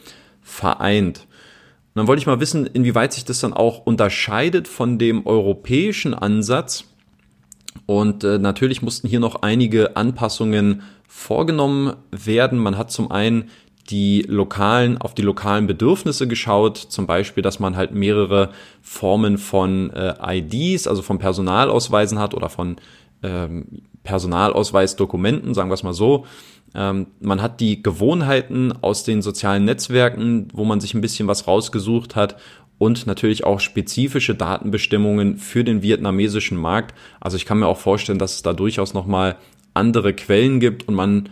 vereint. 0.41 1.27
Und 1.93 1.99
dann 1.99 2.07
wollte 2.07 2.21
ich 2.21 2.27
mal 2.27 2.39
wissen, 2.39 2.67
inwieweit 2.67 3.11
sich 3.11 3.25
das 3.25 3.41
dann 3.41 3.51
auch 3.51 3.85
unterscheidet 3.85 4.69
von 4.69 4.97
dem 4.97 5.27
europäischen 5.27 6.13
Ansatz, 6.13 6.85
und 7.85 8.23
äh, 8.23 8.37
natürlich 8.37 8.81
mussten 8.81 9.07
hier 9.07 9.19
noch 9.19 9.41
einige 9.41 9.95
Anpassungen 9.95 10.83
vorgenommen 11.07 11.93
werden. 12.11 12.57
Man 12.57 12.77
hat 12.77 12.91
zum 12.91 13.11
einen 13.11 13.49
die 13.89 14.23
lokalen, 14.27 14.97
auf 14.99 15.13
die 15.13 15.21
lokalen 15.21 15.67
Bedürfnisse 15.67 16.27
geschaut, 16.27 16.77
zum 16.77 17.07
Beispiel, 17.07 17.43
dass 17.43 17.59
man 17.59 17.75
halt 17.75 17.93
mehrere 17.93 18.51
Formen 18.81 19.37
von 19.37 19.91
äh, 19.91 20.13
IDs, 20.37 20.87
also 20.87 21.01
von 21.01 21.19
Personalausweisen 21.19 22.19
hat 22.19 22.33
oder 22.33 22.49
von 22.49 22.77
ähm, 23.23 23.81
Personalausweisdokumenten, 24.03 25.53
sagen 25.53 25.69
wir 25.69 25.75
es 25.75 25.83
mal 25.83 25.93
so. 25.93 26.25
Ähm, 26.73 27.07
man 27.19 27.41
hat 27.41 27.59
die 27.59 27.83
Gewohnheiten 27.83 28.73
aus 28.81 29.03
den 29.03 29.21
sozialen 29.21 29.65
Netzwerken, 29.65 30.47
wo 30.53 30.63
man 30.63 30.79
sich 30.79 30.93
ein 30.93 31.01
bisschen 31.01 31.27
was 31.27 31.47
rausgesucht 31.47 32.15
hat 32.15 32.37
und 32.81 33.05
natürlich 33.05 33.43
auch 33.43 33.59
spezifische 33.59 34.33
Datenbestimmungen 34.33 35.37
für 35.37 35.63
den 35.63 35.83
vietnamesischen 35.83 36.57
Markt. 36.57 36.95
Also 37.19 37.37
ich 37.37 37.45
kann 37.45 37.59
mir 37.59 37.67
auch 37.67 37.77
vorstellen, 37.77 38.17
dass 38.17 38.33
es 38.33 38.41
da 38.41 38.53
durchaus 38.53 38.95
nochmal 38.95 39.35
andere 39.75 40.15
Quellen 40.15 40.59
gibt 40.59 40.87
und 40.87 40.95
man 40.95 41.29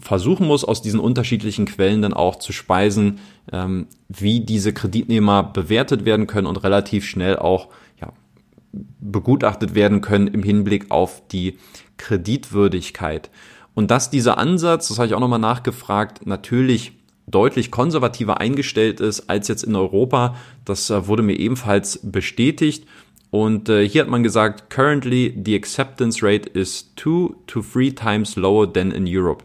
versuchen 0.00 0.48
muss, 0.48 0.64
aus 0.64 0.82
diesen 0.82 0.98
unterschiedlichen 0.98 1.66
Quellen 1.66 2.02
dann 2.02 2.12
auch 2.12 2.40
zu 2.40 2.52
speisen, 2.52 3.20
ähm, 3.52 3.86
wie 4.08 4.40
diese 4.40 4.72
Kreditnehmer 4.72 5.44
bewertet 5.44 6.04
werden 6.04 6.26
können 6.26 6.48
und 6.48 6.64
relativ 6.64 7.06
schnell 7.06 7.36
auch 7.36 7.68
ja, 8.00 8.12
begutachtet 8.72 9.76
werden 9.76 10.00
können 10.00 10.26
im 10.26 10.42
Hinblick 10.42 10.90
auf 10.90 11.22
die 11.28 11.56
Kreditwürdigkeit. 11.98 13.30
Und 13.74 13.92
dass 13.92 14.10
dieser 14.10 14.38
Ansatz, 14.38 14.88
das 14.88 14.98
habe 14.98 15.06
ich 15.06 15.14
auch 15.14 15.20
nochmal 15.20 15.38
nachgefragt, 15.38 16.26
natürlich 16.26 16.94
deutlich 17.26 17.70
konservativer 17.70 18.40
eingestellt 18.40 19.00
ist 19.00 19.28
als 19.30 19.48
jetzt 19.48 19.64
in 19.64 19.76
Europa. 19.76 20.36
Das 20.64 20.90
äh, 20.90 21.06
wurde 21.06 21.22
mir 21.22 21.38
ebenfalls 21.38 22.00
bestätigt. 22.02 22.86
Und 23.30 23.68
äh, 23.68 23.88
hier 23.88 24.02
hat 24.02 24.08
man 24.08 24.22
gesagt, 24.22 24.70
currently 24.70 25.34
the 25.44 25.56
acceptance 25.56 26.24
rate 26.24 26.48
is 26.50 26.94
two 26.94 27.34
to 27.46 27.62
three 27.62 27.90
times 27.90 28.36
lower 28.36 28.70
than 28.70 28.90
in 28.90 29.06
Europe. 29.08 29.44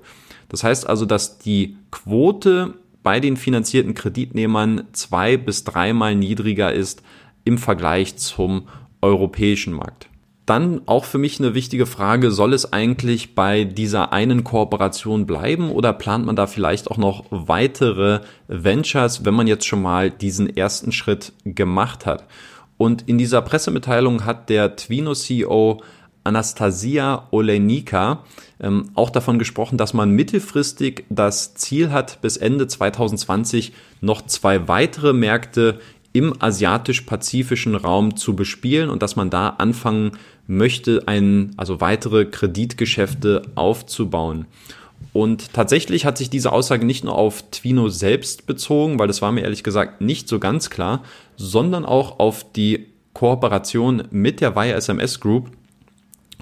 Das 0.50 0.64
heißt 0.64 0.88
also, 0.88 1.06
dass 1.06 1.40
die 1.40 1.78
Quote 1.92 2.76
bei 3.02 3.20
den 3.20 3.38
finanzierten 3.38 3.94
Kreditnehmern 3.94 4.88
zwei 4.92 5.38
bis 5.38 5.64
dreimal 5.64 6.16
niedriger 6.16 6.74
ist 6.74 7.02
im 7.46 7.58
Vergleich 7.58 8.18
zum 8.18 8.68
europäischen 9.02 9.74
Markt. 9.74 10.09
Dann 10.50 10.82
auch 10.88 11.06
für 11.06 11.20
mich 11.20 11.40
eine 11.40 11.54
wichtige 11.54 11.86
Frage, 11.86 12.32
soll 12.32 12.54
es 12.56 12.74
eigentlich 12.74 13.36
bei 13.36 13.66
dieser 13.66 14.12
einen 14.12 14.44
Kooperation 14.44 15.28
bleiben 15.28 15.70
oder 15.70 15.94
plant 15.94 16.26
man 16.26 16.36
da 16.36 16.48
vielleicht 16.48 16.90
auch 16.90 16.98
noch 16.98 17.26
weitere 17.30 18.22
Ventures, 18.48 19.24
wenn 19.26 19.36
man 19.36 19.46
jetzt 19.46 19.68
schon 19.68 19.84
mal 19.84 20.10
diesen 20.10 20.58
ersten 20.58 20.92
Schritt 20.92 21.34
gemacht 21.46 22.08
hat? 22.08 22.26
Und 22.78 23.08
in 23.08 23.20
dieser 23.20 23.44
Pressemitteilung 23.44 24.26
hat 24.26 24.50
der 24.50 24.76
Twino-CEO 24.76 25.84
Anastasia 26.24 27.28
Olenika 27.30 28.24
ähm, 28.60 28.90
auch 28.96 29.12
davon 29.12 29.38
gesprochen, 29.38 29.78
dass 29.78 29.94
man 29.94 30.10
mittelfristig 30.10 31.06
das 31.12 31.54
Ziel 31.54 31.92
hat, 31.92 32.22
bis 32.22 32.38
Ende 32.38 32.66
2020 32.66 33.72
noch 34.02 34.26
zwei 34.26 34.68
weitere 34.68 35.14
Märkte 35.14 35.80
im 36.12 36.34
asiatisch-pazifischen 36.42 37.76
Raum 37.76 38.16
zu 38.16 38.36
bespielen 38.36 38.90
und 38.90 39.04
dass 39.04 39.16
man 39.16 39.30
da 39.30 39.50
anfangen 39.50 40.14
möchte, 40.50 41.04
ein, 41.08 41.54
also 41.58 41.80
weitere 41.80 42.26
Kreditgeschäfte 42.26 43.44
aufzubauen. 43.56 44.46
Und 45.14 45.54
tatsächlich 45.54 46.06
hat 46.06 46.18
sich 46.18 46.30
diese 46.30 46.52
Aussage 46.52 46.86
nicht 46.86 47.04
nur 47.04 47.16
auf 47.16 47.44
Twino 47.52 47.90
selbst 47.90 48.46
bezogen, 48.46 49.00
weil 49.00 49.08
das 49.08 49.22
war 49.22 49.32
mir 49.32 49.42
ehrlich 49.42 49.64
gesagt 49.64 50.02
nicht 50.02 50.28
so 50.28 50.40
ganz 50.40 50.70
klar, 50.70 51.04
sondern 51.38 51.86
auch 51.86 52.20
auf 52.20 52.52
die 52.52 52.88
Kooperation 53.14 54.04
mit 54.12 54.42
der 54.42 54.56
Wire 54.56 54.74
SMS 54.74 55.20
Group. 55.20 55.52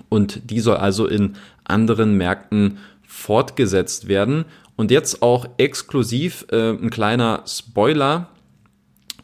Und 0.10 0.50
die 0.50 0.60
soll 0.60 0.78
also 0.78 1.06
in 1.06 1.36
anderen 1.66 2.16
Märkten 2.18 2.78
fortgesetzt 3.06 4.08
werden. 4.08 4.46
Und 4.76 4.92
jetzt 4.92 5.22
auch 5.22 5.48
exklusiv 5.58 6.46
äh, 6.52 6.72
ein 6.72 6.90
kleiner 6.90 7.44
Spoiler. 7.46 8.30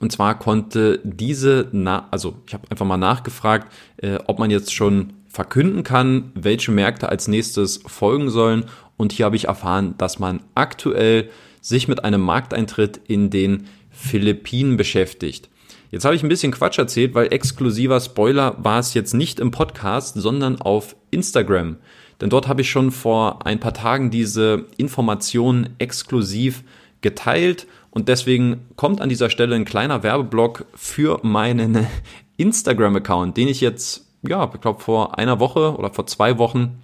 Und 0.03 0.11
zwar 0.11 0.37
konnte 0.37 0.99
diese, 1.05 1.69
na 1.71 2.09
also 2.11 2.35
ich 2.45 2.53
habe 2.53 2.69
einfach 2.69 2.85
mal 2.85 2.97
nachgefragt, 2.97 3.71
äh, 3.95 4.19
ob 4.27 4.37
man 4.37 4.51
jetzt 4.51 4.73
schon 4.73 5.13
verkünden 5.29 5.83
kann, 5.83 6.33
welche 6.35 6.73
Märkte 6.73 7.07
als 7.07 7.29
nächstes 7.29 7.79
folgen 7.87 8.29
sollen. 8.29 8.65
Und 8.97 9.13
hier 9.13 9.23
habe 9.23 9.37
ich 9.37 9.45
erfahren, 9.45 9.95
dass 9.97 10.19
man 10.19 10.41
aktuell 10.55 11.29
sich 11.61 11.87
mit 11.87 12.03
einem 12.03 12.19
Markteintritt 12.19 12.99
in 13.07 13.29
den 13.29 13.67
Philippinen 13.91 14.75
beschäftigt. 14.75 15.47
Jetzt 15.89 16.03
habe 16.03 16.15
ich 16.15 16.23
ein 16.23 16.27
bisschen 16.27 16.51
Quatsch 16.51 16.79
erzählt, 16.79 17.15
weil 17.15 17.31
exklusiver 17.31 18.01
Spoiler 18.01 18.57
war 18.61 18.79
es 18.79 18.93
jetzt 18.93 19.13
nicht 19.13 19.39
im 19.39 19.51
Podcast, 19.51 20.15
sondern 20.15 20.59
auf 20.59 20.97
Instagram. 21.11 21.77
Denn 22.19 22.29
dort 22.29 22.49
habe 22.49 22.59
ich 22.59 22.69
schon 22.69 22.91
vor 22.91 23.45
ein 23.45 23.61
paar 23.61 23.73
Tagen 23.73 24.11
diese 24.11 24.65
Informationen 24.75 25.69
exklusiv 25.79 26.65
geteilt 26.99 27.67
und 27.93 28.09
deswegen 28.09 28.65
kommt 28.75 29.01
an 29.01 29.09
dieser 29.09 29.29
Stelle 29.29 29.55
ein 29.55 29.65
kleiner 29.65 30.01
Werbeblock 30.01 30.65
für 30.73 31.19
meinen 31.21 31.85
Instagram-Account, 32.37 33.37
den 33.37 33.47
ich 33.47 33.61
jetzt, 33.61 34.07
ja, 34.27 34.49
ich 34.51 34.61
glaube 34.61 34.81
vor 34.81 35.19
einer 35.19 35.39
Woche 35.39 35.77
oder 35.77 35.93
vor 35.93 36.07
zwei 36.07 36.39
Wochen 36.39 36.81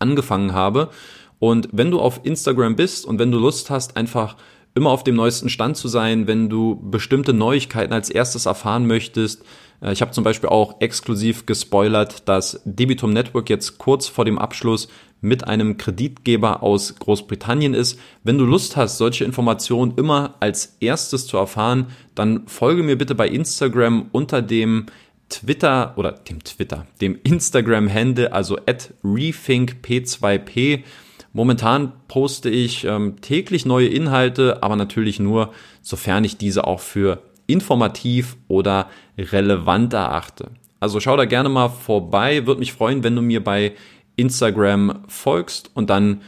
angefangen 0.00 0.54
habe. 0.54 0.90
Und 1.38 1.68
wenn 1.70 1.92
du 1.92 2.00
auf 2.00 2.22
Instagram 2.24 2.74
bist 2.74 3.06
und 3.06 3.20
wenn 3.20 3.30
du 3.30 3.38
Lust 3.38 3.70
hast, 3.70 3.96
einfach 3.96 4.34
immer 4.74 4.90
auf 4.90 5.04
dem 5.04 5.14
neuesten 5.14 5.50
Stand 5.50 5.76
zu 5.76 5.86
sein, 5.86 6.26
wenn 6.26 6.48
du 6.48 6.80
bestimmte 6.90 7.32
Neuigkeiten 7.32 7.92
als 7.92 8.10
erstes 8.10 8.46
erfahren 8.46 8.88
möchtest. 8.88 9.44
Äh, 9.80 9.92
ich 9.92 10.00
habe 10.00 10.10
zum 10.10 10.24
Beispiel 10.24 10.48
auch 10.48 10.80
exklusiv 10.80 11.46
gespoilert, 11.46 12.28
dass 12.28 12.60
Debitum 12.64 13.12
Network 13.12 13.50
jetzt 13.50 13.78
kurz 13.78 14.08
vor 14.08 14.24
dem 14.24 14.38
Abschluss 14.38 14.88
mit 15.20 15.46
einem 15.46 15.76
Kreditgeber 15.76 16.62
aus 16.62 16.96
Großbritannien 16.96 17.74
ist. 17.74 17.98
Wenn 18.22 18.38
du 18.38 18.44
Lust 18.44 18.76
hast, 18.76 18.98
solche 18.98 19.24
Informationen 19.24 19.94
immer 19.96 20.34
als 20.40 20.76
erstes 20.80 21.26
zu 21.26 21.36
erfahren, 21.36 21.86
dann 22.14 22.46
folge 22.46 22.82
mir 22.82 22.96
bitte 22.96 23.14
bei 23.14 23.28
Instagram 23.28 24.06
unter 24.12 24.42
dem 24.42 24.86
Twitter 25.28 25.94
oder 25.96 26.12
dem 26.12 26.42
Twitter, 26.42 26.86
dem 27.00 27.18
Instagram-Handle, 27.22 28.32
also 28.32 28.56
at 28.66 28.94
rethinkp2p. 29.04 30.84
Momentan 31.32 31.92
poste 32.08 32.48
ich 32.48 32.84
ähm, 32.84 33.20
täglich 33.20 33.66
neue 33.66 33.88
Inhalte, 33.88 34.62
aber 34.62 34.76
natürlich 34.76 35.20
nur, 35.20 35.52
sofern 35.82 36.24
ich 36.24 36.38
diese 36.38 36.66
auch 36.66 36.80
für 36.80 37.22
informativ 37.46 38.36
oder 38.48 38.88
relevant 39.18 39.92
erachte. 39.92 40.50
Also 40.80 41.00
schau 41.00 41.16
da 41.16 41.24
gerne 41.24 41.48
mal 41.48 41.68
vorbei, 41.68 42.46
würde 42.46 42.60
mich 42.60 42.72
freuen, 42.72 43.02
wenn 43.02 43.16
du 43.16 43.22
mir 43.22 43.42
bei 43.42 43.72
Instagram 44.18 45.04
folgst 45.08 45.70
und 45.74 45.90
dann 45.90 46.20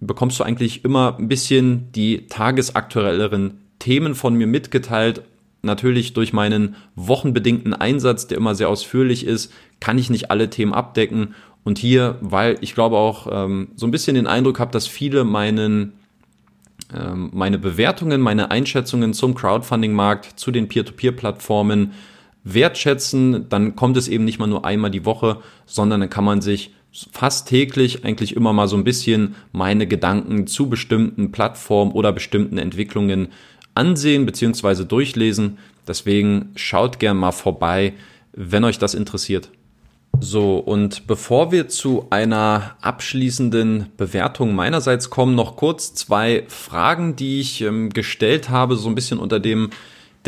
bekommst 0.00 0.38
du 0.38 0.44
eigentlich 0.44 0.84
immer 0.84 1.16
ein 1.18 1.28
bisschen 1.28 1.90
die 1.92 2.26
tagesaktuelleren 2.26 3.58
Themen 3.78 4.14
von 4.14 4.34
mir 4.34 4.46
mitgeteilt. 4.46 5.22
Natürlich 5.62 6.12
durch 6.12 6.32
meinen 6.32 6.76
wochenbedingten 6.94 7.74
Einsatz, 7.74 8.26
der 8.26 8.38
immer 8.38 8.54
sehr 8.54 8.68
ausführlich 8.68 9.26
ist, 9.26 9.52
kann 9.80 9.98
ich 9.98 10.10
nicht 10.10 10.30
alle 10.30 10.50
Themen 10.50 10.72
abdecken 10.72 11.34
und 11.64 11.78
hier, 11.78 12.16
weil 12.20 12.56
ich 12.60 12.74
glaube 12.74 12.96
auch 12.96 13.26
ähm, 13.30 13.68
so 13.74 13.86
ein 13.86 13.90
bisschen 13.90 14.14
den 14.14 14.26
Eindruck 14.26 14.60
habe, 14.60 14.70
dass 14.70 14.86
viele 14.86 15.24
meinen 15.24 15.94
ähm, 16.94 17.30
meine 17.32 17.58
Bewertungen, 17.58 18.20
meine 18.20 18.50
Einschätzungen 18.50 19.12
zum 19.12 19.34
Crowdfunding-Markt, 19.34 20.38
zu 20.38 20.50
den 20.50 20.68
Peer-to-Peer-Plattformen 20.68 21.92
wertschätzen, 22.44 23.48
dann 23.48 23.76
kommt 23.76 23.96
es 23.96 24.08
eben 24.08 24.24
nicht 24.24 24.38
mal 24.38 24.46
nur 24.46 24.64
einmal 24.64 24.90
die 24.90 25.04
Woche, 25.04 25.38
sondern 25.66 26.00
dann 26.00 26.10
kann 26.10 26.24
man 26.24 26.40
sich 26.40 26.72
fast 27.12 27.48
täglich 27.48 28.04
eigentlich 28.04 28.34
immer 28.34 28.52
mal 28.52 28.68
so 28.68 28.76
ein 28.76 28.84
bisschen 28.84 29.34
meine 29.52 29.86
Gedanken 29.86 30.46
zu 30.46 30.68
bestimmten 30.68 31.30
Plattformen 31.32 31.92
oder 31.92 32.12
bestimmten 32.12 32.58
Entwicklungen 32.58 33.28
ansehen 33.74 34.26
bzw. 34.26 34.84
durchlesen. 34.84 35.58
Deswegen 35.86 36.50
schaut 36.56 36.98
gern 36.98 37.16
mal 37.16 37.32
vorbei, 37.32 37.94
wenn 38.32 38.64
euch 38.64 38.78
das 38.78 38.94
interessiert. 38.94 39.50
So, 40.20 40.58
und 40.58 41.06
bevor 41.06 41.52
wir 41.52 41.68
zu 41.68 42.06
einer 42.10 42.76
abschließenden 42.80 43.86
Bewertung 43.96 44.54
meinerseits 44.54 45.10
kommen, 45.10 45.34
noch 45.34 45.56
kurz 45.56 45.94
zwei 45.94 46.44
Fragen, 46.48 47.14
die 47.14 47.40
ich 47.40 47.60
ähm, 47.60 47.90
gestellt 47.90 48.48
habe, 48.48 48.76
so 48.76 48.88
ein 48.88 48.96
bisschen 48.96 49.18
unter 49.18 49.38
dem 49.38 49.70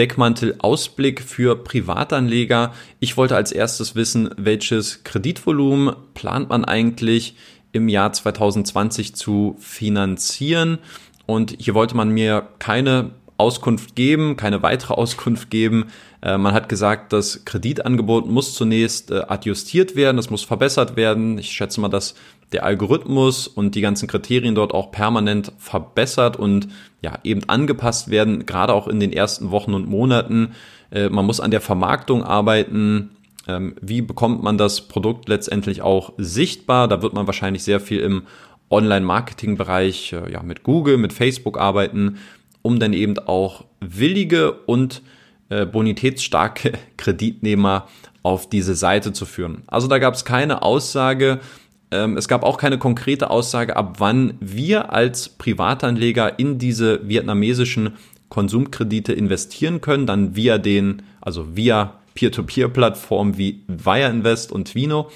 Deckmantel 0.00 0.54
Ausblick 0.60 1.20
für 1.20 1.62
Privatanleger. 1.62 2.72
Ich 3.00 3.18
wollte 3.18 3.36
als 3.36 3.52
erstes 3.52 3.94
wissen, 3.94 4.30
welches 4.38 5.04
Kreditvolumen 5.04 5.94
plant 6.14 6.48
man 6.48 6.64
eigentlich 6.64 7.36
im 7.72 7.86
Jahr 7.86 8.10
2020 8.10 9.14
zu 9.14 9.56
finanzieren? 9.58 10.78
Und 11.26 11.54
hier 11.58 11.74
wollte 11.74 11.98
man 11.98 12.08
mir 12.08 12.48
keine 12.58 13.10
Auskunft 13.36 13.94
geben, 13.94 14.38
keine 14.38 14.62
weitere 14.62 14.94
Auskunft 14.94 15.50
geben. 15.50 15.88
Äh, 16.22 16.38
man 16.38 16.54
hat 16.54 16.70
gesagt, 16.70 17.12
das 17.12 17.44
Kreditangebot 17.44 18.26
muss 18.26 18.54
zunächst 18.54 19.10
äh, 19.10 19.20
adjustiert 19.28 19.96
werden, 19.96 20.16
das 20.16 20.30
muss 20.30 20.44
verbessert 20.44 20.96
werden. 20.96 21.36
Ich 21.36 21.52
schätze 21.52 21.78
mal, 21.78 21.90
dass 21.90 22.14
der 22.52 22.64
Algorithmus 22.64 23.46
und 23.46 23.74
die 23.74 23.80
ganzen 23.80 24.08
Kriterien 24.08 24.54
dort 24.54 24.74
auch 24.74 24.90
permanent 24.90 25.52
verbessert 25.58 26.36
und 26.36 26.68
ja 27.02 27.18
eben 27.24 27.48
angepasst 27.48 28.10
werden, 28.10 28.46
gerade 28.46 28.74
auch 28.74 28.88
in 28.88 29.00
den 29.00 29.12
ersten 29.12 29.50
Wochen 29.50 29.74
und 29.74 29.88
Monaten. 29.88 30.52
Äh, 30.90 31.08
man 31.08 31.26
muss 31.26 31.40
an 31.40 31.50
der 31.50 31.60
Vermarktung 31.60 32.24
arbeiten. 32.24 33.10
Ähm, 33.46 33.76
wie 33.80 34.02
bekommt 34.02 34.42
man 34.42 34.58
das 34.58 34.82
Produkt 34.82 35.28
letztendlich 35.28 35.82
auch 35.82 36.12
sichtbar? 36.16 36.88
Da 36.88 37.02
wird 37.02 37.14
man 37.14 37.26
wahrscheinlich 37.26 37.62
sehr 37.62 37.80
viel 37.80 38.00
im 38.00 38.22
Online-Marketing-Bereich 38.70 40.14
ja, 40.30 40.42
mit 40.42 40.62
Google, 40.62 40.96
mit 40.96 41.12
Facebook 41.12 41.58
arbeiten 41.58 42.18
um 42.62 42.78
dann 42.78 42.92
eben 42.92 43.18
auch 43.18 43.64
willige 43.80 44.52
und 44.52 45.02
äh, 45.48 45.66
bonitätsstarke 45.66 46.72
Kreditnehmer 46.96 47.88
auf 48.22 48.48
diese 48.48 48.74
Seite 48.74 49.12
zu 49.12 49.24
führen. 49.24 49.62
Also 49.66 49.88
da 49.88 49.98
gab 49.98 50.14
es 50.14 50.24
keine 50.24 50.62
Aussage, 50.62 51.40
es 51.90 52.29
gab 52.29 52.44
auch 52.44 52.57
keine 52.57 52.79
konkrete 52.79 53.31
Aussage, 53.31 53.76
ab 53.76 53.96
wann 53.98 54.35
wir 54.38 54.92
als 54.92 55.29
Privatanleger 55.29 56.38
in 56.38 56.59
diese 56.59 57.09
vietnamesischen 57.09 57.94
Konsumkredite 58.29 59.12
investieren 59.12 59.81
können, 59.81 60.07
dann 60.07 60.37
via 60.37 60.59
den, 60.59 61.03
also 61.20 61.57
via 61.57 61.94
Peer-to-Peer-Plattformen 62.14 63.37
wie 63.37 63.62
Wire 63.66 64.09
Invest 64.09 64.53
und 64.53 64.68
Twino. 64.68 65.11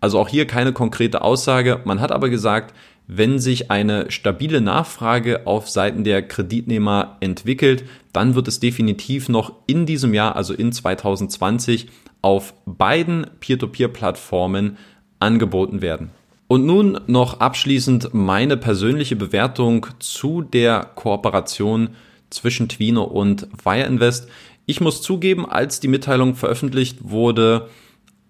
Also 0.00 0.18
auch 0.18 0.28
hier 0.28 0.46
keine 0.46 0.72
konkrete 0.72 1.22
Aussage. 1.22 1.80
Man 1.84 2.00
hat 2.00 2.12
aber 2.12 2.28
gesagt, 2.28 2.74
wenn 3.06 3.38
sich 3.38 3.70
eine 3.70 4.10
stabile 4.10 4.60
Nachfrage 4.60 5.46
auf 5.46 5.68
Seiten 5.70 6.04
der 6.04 6.22
Kreditnehmer 6.22 7.16
entwickelt, 7.20 7.84
dann 8.12 8.34
wird 8.34 8.48
es 8.48 8.60
definitiv 8.60 9.28
noch 9.28 9.54
in 9.66 9.86
diesem 9.86 10.12
Jahr, 10.12 10.36
also 10.36 10.52
in 10.52 10.72
2020, 10.72 11.88
auf 12.20 12.52
beiden 12.66 13.26
Peer-to-Peer-Plattformen 13.40 14.76
angeboten 15.18 15.82
werden. 15.82 16.10
Und 16.48 16.64
nun 16.64 16.98
noch 17.06 17.40
abschließend 17.40 18.14
meine 18.14 18.56
persönliche 18.56 19.16
Bewertung 19.16 19.86
zu 19.98 20.40
der 20.40 20.90
Kooperation 20.94 21.90
zwischen 22.30 22.68
Twino 22.68 23.04
und 23.04 23.46
Wire 23.64 23.86
Invest. 23.86 24.28
Ich 24.64 24.80
muss 24.80 25.02
zugeben, 25.02 25.48
als 25.48 25.80
die 25.80 25.88
Mitteilung 25.88 26.34
veröffentlicht 26.34 26.98
wurde, 27.02 27.68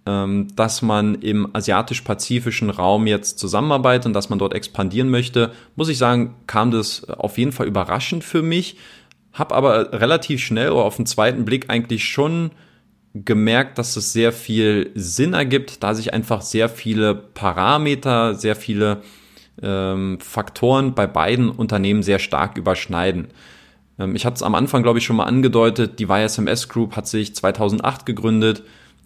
ähm, 0.07 0.49
dass 0.57 0.83
man 0.83 1.17
im 1.17 1.55
asiatisch-pazifischen 1.55 2.71
Raum 2.71 3.07
jetzt 3.07 3.39
zusammenarbeitet 3.39 4.07
und 4.07 4.15
dass 4.15 4.31
man 4.31 4.39
dort 4.39 4.55
expandieren 4.55 5.11
möchte, 5.11 5.53
muss 5.77 5.89
ich 5.89 5.99
sagen, 5.99 6.35
kam 6.47 6.71
das 6.71 7.09
auf 7.09 7.39
jeden 7.39 7.53
Fall 7.53 7.67
überraschend 7.67 8.25
für 8.25 8.43
mich. 8.43 8.79
Hab 9.33 9.53
aber 9.53 9.93
relativ 9.93 10.43
schnell 10.43 10.71
oder 10.71 10.85
auf 10.85 10.97
den 10.97 11.07
zweiten 11.07 11.45
Blick 11.45 11.71
eigentlich 11.71 12.05
schon 12.05 12.51
gemerkt, 13.15 13.79
dass 13.79 13.97
es 13.97 14.13
sehr 14.13 14.33
viel 14.33 14.91
Sinn 14.95 15.35
ergibt, 15.35 15.83
da 15.83 15.95
sich 15.95 16.13
einfach 16.13 16.43
sehr 16.43 16.69
viele 16.69 17.15
Parameter, 17.15 18.35
sehr 18.35 18.57
viele 18.57 19.03
ähm, 19.63 20.19
Faktoren 20.21 20.95
bei 20.95 21.07
beiden 21.07 21.51
Unternehmen 21.51 22.03
sehr 22.03 22.19
stark 22.19 22.57
überschneiden. 22.57 23.29
Ähm, 23.99 24.15
ich 24.15 24.25
hatte 24.25 24.37
es 24.37 24.43
am 24.43 24.55
Anfang, 24.55 24.83
glaube 24.83 24.99
ich, 24.99 25.05
schon 25.05 25.17
mal 25.17 25.25
angedeutet, 25.25 25.99
die 25.99 26.07
YSMS 26.09 26.69
Group 26.69 26.97
hat 26.97 27.09
sich 27.09 27.35
2008 27.35 28.07
gegründet, 28.07 28.63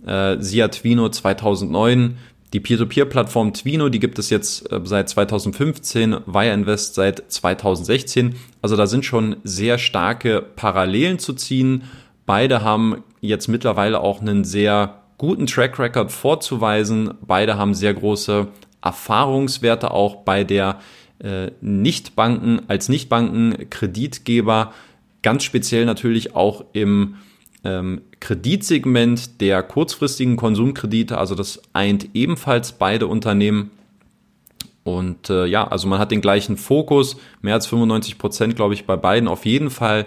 äh, 0.07 0.37
Sia 0.41 0.69
Twino 0.69 1.09
2009. 1.09 2.19
Die 2.53 2.61
Peer-to-Peer-Plattform 2.61 3.55
Twino, 3.55 3.89
die 3.89 3.99
gibt 3.99 4.19
es 4.19 4.29
jetzt 4.29 4.71
äh, 4.71 4.81
seit 4.85 5.09
2015, 5.09 6.17
Wire 6.27 6.53
Invest 6.53 6.95
seit 6.95 7.31
2016. 7.33 8.35
Also 8.61 8.77
da 8.77 8.87
sind 8.87 9.07
schon 9.07 9.37
sehr 9.43 9.79
starke 9.79 10.43
Parallelen 10.43 11.19
zu 11.19 11.33
ziehen. 11.33 11.85
Beide 12.27 12.63
haben 12.63 13.03
jetzt 13.23 13.49
mittlerweile 13.49 14.01
auch 14.01 14.21
einen 14.21 14.45
sehr 14.45 14.99
guten 15.17 15.47
Track 15.47 15.79
Record 15.79 16.13
vorzuweisen. 16.13 17.15
Beide 17.23 17.57
haben 17.57 17.73
sehr 17.73 17.95
große 17.95 18.49
Erfahrungswerte 18.83 19.93
auch 19.93 20.17
bei 20.17 20.45
der 20.45 20.81
äh, 21.21 21.53
Nichtbanken, 21.61 22.63
als 22.69 22.89
Nichtbanken 22.89 23.71
Kreditgeber, 23.71 24.73
ganz 25.23 25.45
speziell 25.45 25.87
natürlich 25.87 26.35
auch 26.35 26.65
im 26.73 27.15
ähm, 27.65 28.03
Kreditsegment 28.19 29.41
der 29.41 29.63
kurzfristigen 29.63 30.35
Konsumkredite, 30.37 31.17
also 31.17 31.37
das 31.37 31.63
eint 31.73 32.09
ebenfalls 32.15 32.73
beide 32.73 33.07
Unternehmen. 33.07 33.71
Und 34.83 35.31
äh, 35.31 35.47
ja, 35.47 35.69
also 35.69 35.87
man 35.87 36.01
hat 36.01 36.11
den 36.11 36.21
gleichen 36.21 36.57
Fokus, 36.57 37.17
mehr 37.41 37.55
als 37.55 37.69
95 37.69 38.19
Prozent, 38.19 38.57
glaube 38.57 38.75
ich, 38.75 38.85
bei 38.85 38.97
beiden 38.97 39.29
auf 39.29 39.47
jeden 39.47 39.71
Fall 39.71 40.07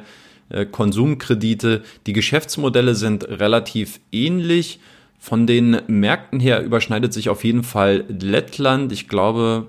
Konsumkredite. 0.72 1.84
Die 2.06 2.14
Geschäftsmodelle 2.14 2.96
sind 2.96 3.28
relativ 3.28 4.00
ähnlich. 4.12 4.80
Von 5.18 5.48
den 5.48 5.82
Märkten 5.88 6.40
her 6.40 6.64
überschneidet 6.64 7.14
sich 7.14 7.30
auf 7.30 7.44
jeden 7.44 7.64
Fall 7.64 8.06
Lettland. 8.08 8.92
Ich 8.92 9.08
glaube, 9.08 9.68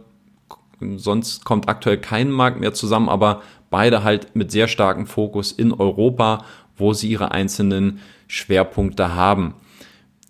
sonst 0.96 1.44
kommt 1.44 1.68
aktuell 1.68 1.98
kein 1.98 2.30
Markt 2.30 2.60
mehr 2.60 2.74
zusammen, 2.74 3.08
aber 3.08 3.42
beide 3.70 4.04
halt 4.04 4.36
mit 4.36 4.50
sehr 4.50 4.68
starkem 4.68 5.06
Fokus 5.06 5.52
in 5.52 5.72
Europa, 5.72 6.44
wo 6.76 6.92
sie 6.92 7.08
ihre 7.08 7.32
einzelnen 7.32 8.00
Schwerpunkte 8.28 9.14
haben. 9.14 9.54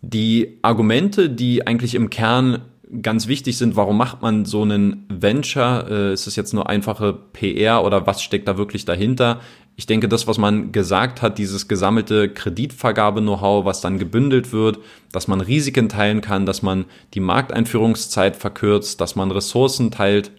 Die 0.03 0.59
Argumente, 0.63 1.29
die 1.29 1.67
eigentlich 1.67 1.95
im 1.95 2.11
Kern 2.11 2.63
ganz 3.03 3.27
wichtig 3.27 3.59
sind, 3.59 3.75
warum 3.75 3.97
macht 3.97 4.23
man 4.23 4.45
so 4.45 4.63
einen 4.63 5.07
Venture? 5.09 5.87
Äh, 5.91 6.13
ist 6.13 6.27
es 6.27 6.37
jetzt 6.37 6.55
nur 6.55 6.69
einfache 6.69 7.13
PR 7.33 7.85
oder 7.85 8.07
was 8.07 8.23
steckt 8.23 8.47
da 8.47 8.57
wirklich 8.57 8.85
dahinter? 8.85 9.41
Ich 9.79 9.87
denke, 9.87 10.09
das, 10.09 10.27
was 10.27 10.39
man 10.39 10.73
gesagt 10.73 11.21
hat, 11.21 11.37
dieses 11.37 11.69
gesammelte 11.69 12.31
Kreditvergabe-Know-how, 12.31 13.67
was 13.67 13.83
dann 13.83 13.99
gebündelt 13.99 14.51
wird, 14.53 14.79
dass 15.13 15.29
man 15.29 15.43
Risiken 15.43 15.91
teilen 15.91 16.23
kann, 16.23 16.47
dass 16.47 16.63
man 16.63 16.87
die 17.13 17.21
Markteinführungszeit 17.21 18.37
verkürzt, 18.37 19.03
dass 19.03 19.17
man 19.17 19.31
Ressourcen 19.31 19.91
teilt 19.91 20.31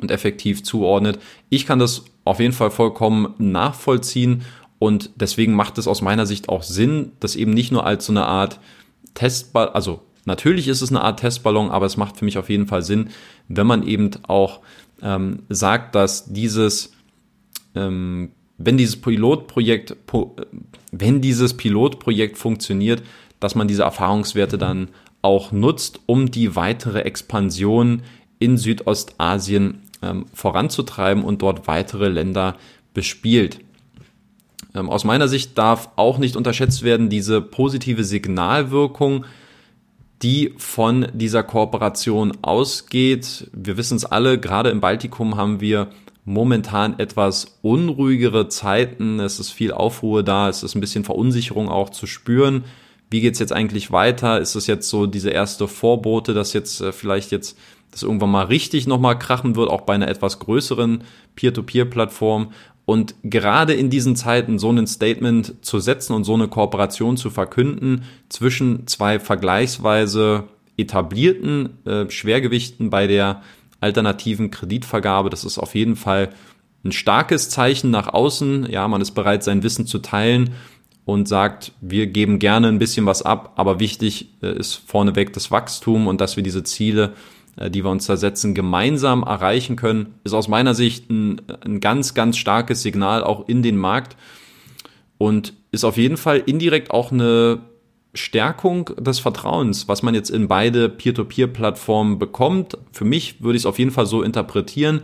und 0.00 0.10
effektiv 0.10 0.64
zuordnet. 0.64 1.20
Ich 1.48 1.64
kann 1.64 1.78
das 1.78 2.04
auf 2.24 2.40
jeden 2.40 2.52
Fall 2.52 2.72
vollkommen 2.72 3.34
nachvollziehen 3.38 4.42
und 4.80 5.10
deswegen 5.14 5.54
macht 5.54 5.78
es 5.78 5.86
aus 5.86 6.02
meiner 6.02 6.26
Sicht 6.26 6.48
auch 6.48 6.64
Sinn, 6.64 7.12
das 7.20 7.36
eben 7.36 7.52
nicht 7.52 7.70
nur 7.70 7.86
als 7.86 8.06
so 8.06 8.12
eine 8.12 8.26
Art 8.26 8.58
Testball, 9.14 9.68
also 9.68 10.02
natürlich 10.24 10.66
ist 10.66 10.80
es 10.80 10.90
eine 10.90 11.02
Art 11.02 11.20
Testballon, 11.20 11.70
aber 11.70 11.86
es 11.86 11.96
macht 11.96 12.16
für 12.16 12.24
mich 12.24 12.38
auf 12.38 12.50
jeden 12.50 12.66
Fall 12.66 12.82
Sinn, 12.82 13.10
wenn 13.48 13.66
man 13.66 13.86
eben 13.86 14.10
auch 14.26 14.60
ähm, 15.02 15.44
sagt, 15.48 15.94
dass 15.94 16.32
dieses, 16.32 16.92
ähm, 17.74 18.32
wenn 18.62 18.76
dieses 18.76 19.00
Pilotprojekt, 19.00 19.96
wenn 20.92 21.20
dieses 21.22 21.56
Pilotprojekt 21.56 22.36
funktioniert, 22.36 23.02
dass 23.40 23.54
man 23.54 23.68
diese 23.68 23.84
Erfahrungswerte 23.84 24.58
dann 24.58 24.88
auch 25.22 25.50
nutzt, 25.50 26.00
um 26.04 26.30
die 26.30 26.56
weitere 26.56 27.00
Expansion 27.00 28.02
in 28.38 28.58
Südostasien 28.58 29.82
ähm, 30.02 30.26
voranzutreiben 30.34 31.24
und 31.24 31.40
dort 31.40 31.66
weitere 31.68 32.08
Länder 32.08 32.56
bespielt. 32.92 33.60
Ähm, 34.74 34.90
aus 34.90 35.04
meiner 35.04 35.28
Sicht 35.28 35.56
darf 35.56 35.88
auch 35.96 36.18
nicht 36.18 36.36
unterschätzt 36.36 36.82
werden 36.82 37.08
diese 37.08 37.40
positive 37.40 38.04
Signalwirkung, 38.04 39.24
die 40.22 40.52
von 40.58 41.08
dieser 41.14 41.42
Kooperation 41.42 42.32
ausgeht. 42.42 43.50
Wir 43.54 43.78
wissen 43.78 43.96
es 43.96 44.04
alle, 44.04 44.38
gerade 44.38 44.68
im 44.68 44.82
Baltikum 44.82 45.36
haben 45.36 45.62
wir 45.62 45.88
momentan 46.30 46.98
etwas 46.98 47.58
unruhigere 47.60 48.48
Zeiten. 48.48 49.20
Es 49.20 49.40
ist 49.40 49.50
viel 49.50 49.72
Aufruhr 49.72 50.22
da, 50.22 50.48
es 50.48 50.62
ist 50.62 50.74
ein 50.74 50.80
bisschen 50.80 51.04
Verunsicherung 51.04 51.68
auch 51.68 51.90
zu 51.90 52.06
spüren. 52.06 52.64
Wie 53.10 53.20
geht's 53.20 53.40
jetzt 53.40 53.52
eigentlich 53.52 53.90
weiter? 53.90 54.40
Ist 54.40 54.54
es 54.54 54.68
jetzt 54.68 54.88
so 54.88 55.06
diese 55.06 55.30
erste 55.30 55.66
Vorbote, 55.66 56.32
dass 56.32 56.52
jetzt 56.52 56.80
äh, 56.80 56.92
vielleicht 56.92 57.32
jetzt 57.32 57.58
das 57.90 58.04
irgendwann 58.04 58.30
mal 58.30 58.46
richtig 58.46 58.86
nochmal 58.86 59.18
krachen 59.18 59.56
wird, 59.56 59.68
auch 59.68 59.80
bei 59.80 59.94
einer 59.94 60.06
etwas 60.06 60.38
größeren 60.38 61.02
Peer-to-Peer-Plattform? 61.34 62.52
Und 62.84 63.14
gerade 63.24 63.74
in 63.74 63.90
diesen 63.90 64.14
Zeiten 64.14 64.60
so 64.60 64.70
ein 64.70 64.86
Statement 64.86 65.64
zu 65.64 65.80
setzen 65.80 66.12
und 66.12 66.24
so 66.24 66.34
eine 66.34 66.48
Kooperation 66.48 67.16
zu 67.16 67.30
verkünden 67.30 68.04
zwischen 68.28 68.86
zwei 68.86 69.18
vergleichsweise 69.18 70.44
etablierten 70.76 71.84
äh, 71.84 72.08
Schwergewichten 72.08 72.90
bei 72.90 73.06
der 73.06 73.42
alternativen 73.80 74.50
Kreditvergabe, 74.50 75.30
das 75.30 75.44
ist 75.44 75.58
auf 75.58 75.74
jeden 75.74 75.96
Fall 75.96 76.30
ein 76.84 76.92
starkes 76.92 77.50
Zeichen 77.50 77.90
nach 77.90 78.08
außen. 78.08 78.68
Ja, 78.70 78.88
man 78.88 79.00
ist 79.00 79.12
bereit, 79.12 79.44
sein 79.44 79.62
Wissen 79.62 79.86
zu 79.86 79.98
teilen 79.98 80.50
und 81.04 81.28
sagt, 81.28 81.72
wir 81.80 82.06
geben 82.06 82.38
gerne 82.38 82.68
ein 82.68 82.78
bisschen 82.78 83.06
was 83.06 83.22
ab, 83.22 83.52
aber 83.56 83.80
wichtig 83.80 84.28
äh, 84.42 84.56
ist 84.56 84.74
vorneweg 84.74 85.32
das 85.32 85.50
Wachstum 85.50 86.06
und 86.06 86.20
dass 86.20 86.36
wir 86.36 86.42
diese 86.42 86.62
Ziele 86.62 87.14
äh, 87.56 87.70
die 87.70 87.84
wir 87.84 87.90
uns 87.90 88.06
da 88.06 88.16
setzen, 88.16 88.54
gemeinsam 88.54 89.22
erreichen 89.22 89.76
können, 89.76 90.14
ist 90.24 90.32
aus 90.32 90.48
meiner 90.48 90.74
Sicht 90.74 91.10
ein, 91.10 91.40
ein 91.64 91.80
ganz, 91.80 92.14
ganz 92.14 92.36
starkes 92.36 92.82
Signal 92.82 93.22
auch 93.22 93.48
in 93.48 93.62
den 93.62 93.76
Markt 93.76 94.16
und 95.18 95.54
ist 95.70 95.84
auf 95.84 95.96
jeden 95.96 96.16
Fall 96.16 96.38
indirekt 96.38 96.90
auch 96.90 97.12
eine 97.12 97.60
Stärkung 98.14 98.90
des 98.98 99.20
Vertrauens, 99.20 99.86
was 99.86 100.02
man 100.02 100.14
jetzt 100.14 100.30
in 100.30 100.48
beide 100.48 100.88
Peer-to-Peer-Plattformen 100.88 102.18
bekommt. 102.18 102.76
Für 102.92 103.04
mich 103.04 103.42
würde 103.42 103.56
ich 103.56 103.62
es 103.62 103.66
auf 103.66 103.78
jeden 103.78 103.92
Fall 103.92 104.06
so 104.06 104.22
interpretieren. 104.22 105.02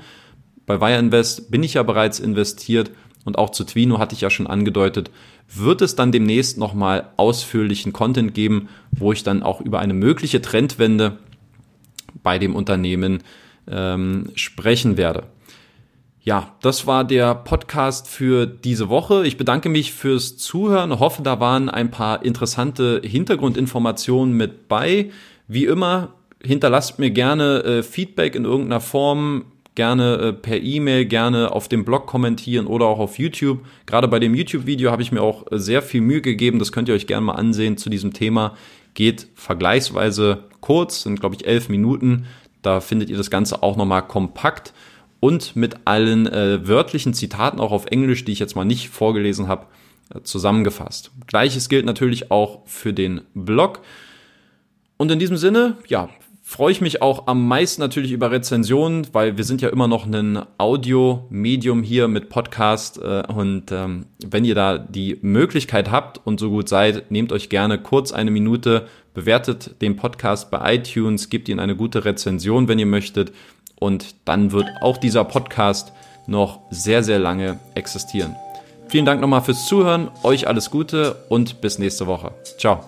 Bei 0.67 0.81
Wire 0.81 0.99
Invest 0.99 1.51
bin 1.51 1.63
ich 1.63 1.75
ja 1.75 1.85
bereits 1.85 2.19
investiert 2.19 2.91
und 3.25 3.39
auch 3.39 3.51
zu 3.51 3.65
Twino 3.65 3.99
hatte 3.99 4.15
ich 4.15 4.21
ja 4.23 4.31
schon 4.31 4.47
angedeutet, 4.47 5.11
wird 5.53 5.83
es 5.83 5.95
dann 5.95 6.13
demnächst 6.13 6.59
nochmal 6.59 7.11
ausführlichen 7.17 7.93
Content 7.93 8.35
geben, 8.35 8.69
wo 8.91 9.13
ich 9.13 9.23
dann 9.23 9.43
auch 9.43 9.61
über 9.61 9.79
eine 9.79 9.95
mögliche 9.95 10.43
Trendwende 10.43 11.19
bei 12.23 12.39
dem 12.39 12.57
Unternehmen 12.57 13.23
ähm, 13.69 14.31
sprechen 14.35 14.97
werde. 14.97 15.25
Ja, 16.27 16.57
das 16.61 16.89
war 16.89 17.05
der 17.05 17.37
Podcast 17.37 18.09
für 18.09 18.47
diese 18.47 18.89
Woche. 18.89 19.25
Ich 19.25 19.37
bedanke 19.37 19.69
mich 19.69 19.93
fürs 19.93 20.37
Zuhören, 20.37 20.99
hoffe, 20.99 21.23
da 21.23 21.39
waren 21.39 21.69
ein 21.69 21.93
paar 21.93 22.25
interessante 22.25 23.01
Hintergrundinformationen 23.05 24.37
mit 24.37 24.67
bei. 24.67 25.13
Wie 25.47 25.67
immer, 25.67 26.15
hinterlasst 26.43 26.99
mir 26.99 27.13
gerne 27.13 27.63
äh, 27.63 27.83
Feedback 27.85 28.35
in 28.35 28.45
irgendeiner 28.45 28.81
Form, 28.81 29.45
gerne 29.77 30.17
äh, 30.17 30.33
per 30.33 30.61
E-Mail, 30.61 31.05
gerne 31.05 31.53
auf 31.53 31.69
dem 31.69 31.85
Blog 31.85 32.09
kommentieren 32.09 32.67
oder 32.67 32.87
auch 32.87 32.99
auf 32.99 33.21
YouTube. 33.21 33.61
Gerade 33.87 34.09
bei 34.09 34.19
dem 34.19 34.35
YouTube-Video 34.35 34.91
habe 34.91 35.03
ich 35.03 35.13
mir 35.13 35.23
auch 35.23 35.45
äh, 35.53 35.61
sehr 35.61 35.81
viel 35.81 36.01
Mühe 36.01 36.23
gegeben. 36.23 36.59
Das 36.59 36.73
könnt 36.73 36.89
ihr 36.89 36.97
euch 36.97 37.07
gerne 37.07 37.27
mal 37.27 37.35
ansehen 37.35 37.77
zu 37.77 37.89
diesem 37.89 38.13
Thema. 38.13 38.57
Geht 38.95 39.29
vergleichsweise 39.37 40.43
kurz, 40.59 41.03
sind 41.03 41.21
glaube 41.21 41.37
ich 41.37 41.47
elf 41.47 41.69
Minuten. 41.69 42.27
Da 42.63 42.81
findet 42.81 43.11
ihr 43.11 43.17
das 43.17 43.31
Ganze 43.31 43.63
auch 43.63 43.77
nochmal 43.77 44.05
kompakt 44.09 44.73
und 45.27 45.57
mit 45.57 45.75
allen 45.87 46.29
äh, 46.29 46.69
wörtlichen 46.69 47.13
Zitaten 47.13 47.59
auch 47.59 47.73
auf 47.73 47.87
Englisch, 47.87 48.25
die 48.25 48.31
ich 48.31 48.39
jetzt 48.39 48.55
mal 48.55 48.65
nicht 48.65 48.91
vorgelesen 48.91 49.49
habe, 49.49 49.67
äh, 50.15 50.21
zusammengefasst. 50.23 51.11
Gleiches 51.27 51.69
gilt 51.69 51.85
natürlich 51.85 52.31
auch 52.31 52.61
für 52.67 52.93
den 52.93 53.23
Blog. 53.35 53.81
Und 54.99 55.11
in 55.11 55.19
diesem 55.19 55.37
Sinne, 55.37 55.79
ja, 55.89 56.11
freue 56.43 56.71
ich 56.71 56.81
mich 56.81 57.03
auch 57.03 57.27
am 57.27 57.49
meisten 57.49 57.83
natürlich 57.83 58.13
über 58.13 58.31
Rezensionen, 58.31 59.09
weil 59.11 59.37
wir 59.37 59.43
sind 59.43 59.63
ja 59.63 59.69
immer 59.69 59.89
noch 59.89 60.07
ein 60.07 60.43
Audio-Medium 60.59 61.83
hier 61.83 62.07
mit 62.07 62.29
Podcast. 62.29 63.03
Äh, 63.03 63.25
und 63.27 63.73
ähm, 63.73 64.07
wenn 64.25 64.45
ihr 64.45 64.55
da 64.55 64.79
die 64.79 65.19
Möglichkeit 65.23 65.91
habt 65.91 66.25
und 66.25 66.39
so 66.39 66.51
gut 66.51 66.69
seid, 66.69 67.11
nehmt 67.11 67.33
euch 67.33 67.49
gerne 67.49 67.83
kurz 67.83 68.13
eine 68.13 68.31
Minute, 68.31 68.87
bewertet 69.13 69.83
den 69.83 69.97
Podcast 69.97 70.53
bei 70.53 70.77
iTunes, 70.77 71.31
gebt 71.31 71.49
ihn 71.49 71.59
eine 71.59 71.75
gute 71.75 72.05
Rezension, 72.05 72.69
wenn 72.69 72.79
ihr 72.79 72.87
möchtet. 72.87 73.33
Und 73.79 74.15
dann 74.25 74.53
wird 74.53 74.69
auch 74.81 74.97
dieser 74.97 75.25
Podcast 75.25 75.93
noch 76.27 76.61
sehr, 76.71 77.03
sehr 77.03 77.19
lange 77.19 77.59
existieren. 77.75 78.35
Vielen 78.89 79.05
Dank 79.05 79.21
nochmal 79.21 79.43
fürs 79.43 79.67
Zuhören, 79.67 80.11
euch 80.23 80.47
alles 80.47 80.71
Gute 80.71 81.25
und 81.29 81.61
bis 81.61 81.79
nächste 81.79 82.07
Woche. 82.07 82.33
Ciao. 82.59 82.81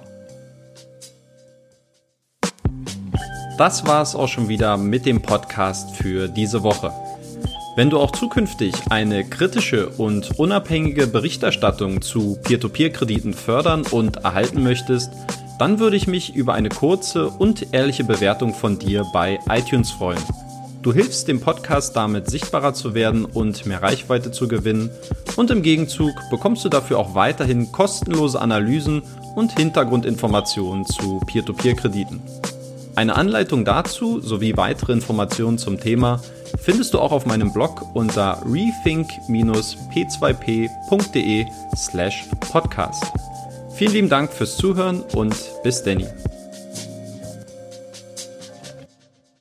Das 3.58 3.86
war 3.86 4.02
es 4.02 4.14
auch 4.14 4.28
schon 4.28 4.48
wieder 4.48 4.76
mit 4.76 5.04
dem 5.04 5.20
Podcast 5.20 5.96
für 5.96 6.28
diese 6.28 6.62
Woche. 6.62 6.92
Wenn 7.74 7.90
du 7.90 7.98
auch 7.98 8.12
zukünftig 8.12 8.74
eine 8.90 9.24
kritische 9.24 9.88
und 9.88 10.38
unabhängige 10.38 11.08
Berichterstattung 11.08 12.02
zu 12.02 12.38
Peer-to-Peer-Krediten 12.44 13.34
fördern 13.34 13.82
und 13.82 14.18
erhalten 14.18 14.62
möchtest, 14.62 15.12
dann 15.58 15.80
würde 15.80 15.96
ich 15.96 16.06
mich 16.06 16.34
über 16.34 16.54
eine 16.54 16.68
kurze 16.68 17.28
und 17.28 17.72
ehrliche 17.72 18.04
Bewertung 18.04 18.54
von 18.54 18.78
dir 18.78 19.04
bei 19.12 19.40
iTunes 19.48 19.90
freuen. 19.90 20.22
Du 20.88 20.94
hilfst 20.94 21.28
dem 21.28 21.42
Podcast 21.42 21.94
damit 21.96 22.30
sichtbarer 22.30 22.72
zu 22.72 22.94
werden 22.94 23.26
und 23.26 23.66
mehr 23.66 23.82
Reichweite 23.82 24.30
zu 24.30 24.48
gewinnen 24.48 24.88
und 25.36 25.50
im 25.50 25.60
Gegenzug 25.60 26.14
bekommst 26.30 26.64
du 26.64 26.70
dafür 26.70 26.98
auch 26.98 27.14
weiterhin 27.14 27.70
kostenlose 27.72 28.40
Analysen 28.40 29.02
und 29.36 29.58
Hintergrundinformationen 29.58 30.86
zu 30.86 31.20
Peer-to-Peer-Krediten. 31.26 32.22
Eine 32.96 33.16
Anleitung 33.16 33.66
dazu 33.66 34.20
sowie 34.20 34.56
weitere 34.56 34.94
Informationen 34.94 35.58
zum 35.58 35.78
Thema 35.78 36.22
findest 36.58 36.94
du 36.94 37.00
auch 37.00 37.12
auf 37.12 37.26
meinem 37.26 37.52
Blog 37.52 37.94
unter 37.94 38.42
rethink-p2p.de 38.46 41.46
slash 41.76 42.24
podcast. 42.50 43.04
Vielen 43.74 43.92
lieben 43.92 44.08
Dank 44.08 44.32
fürs 44.32 44.56
Zuhören 44.56 45.02
und 45.14 45.36
bis 45.62 45.82
Danny. 45.82 46.06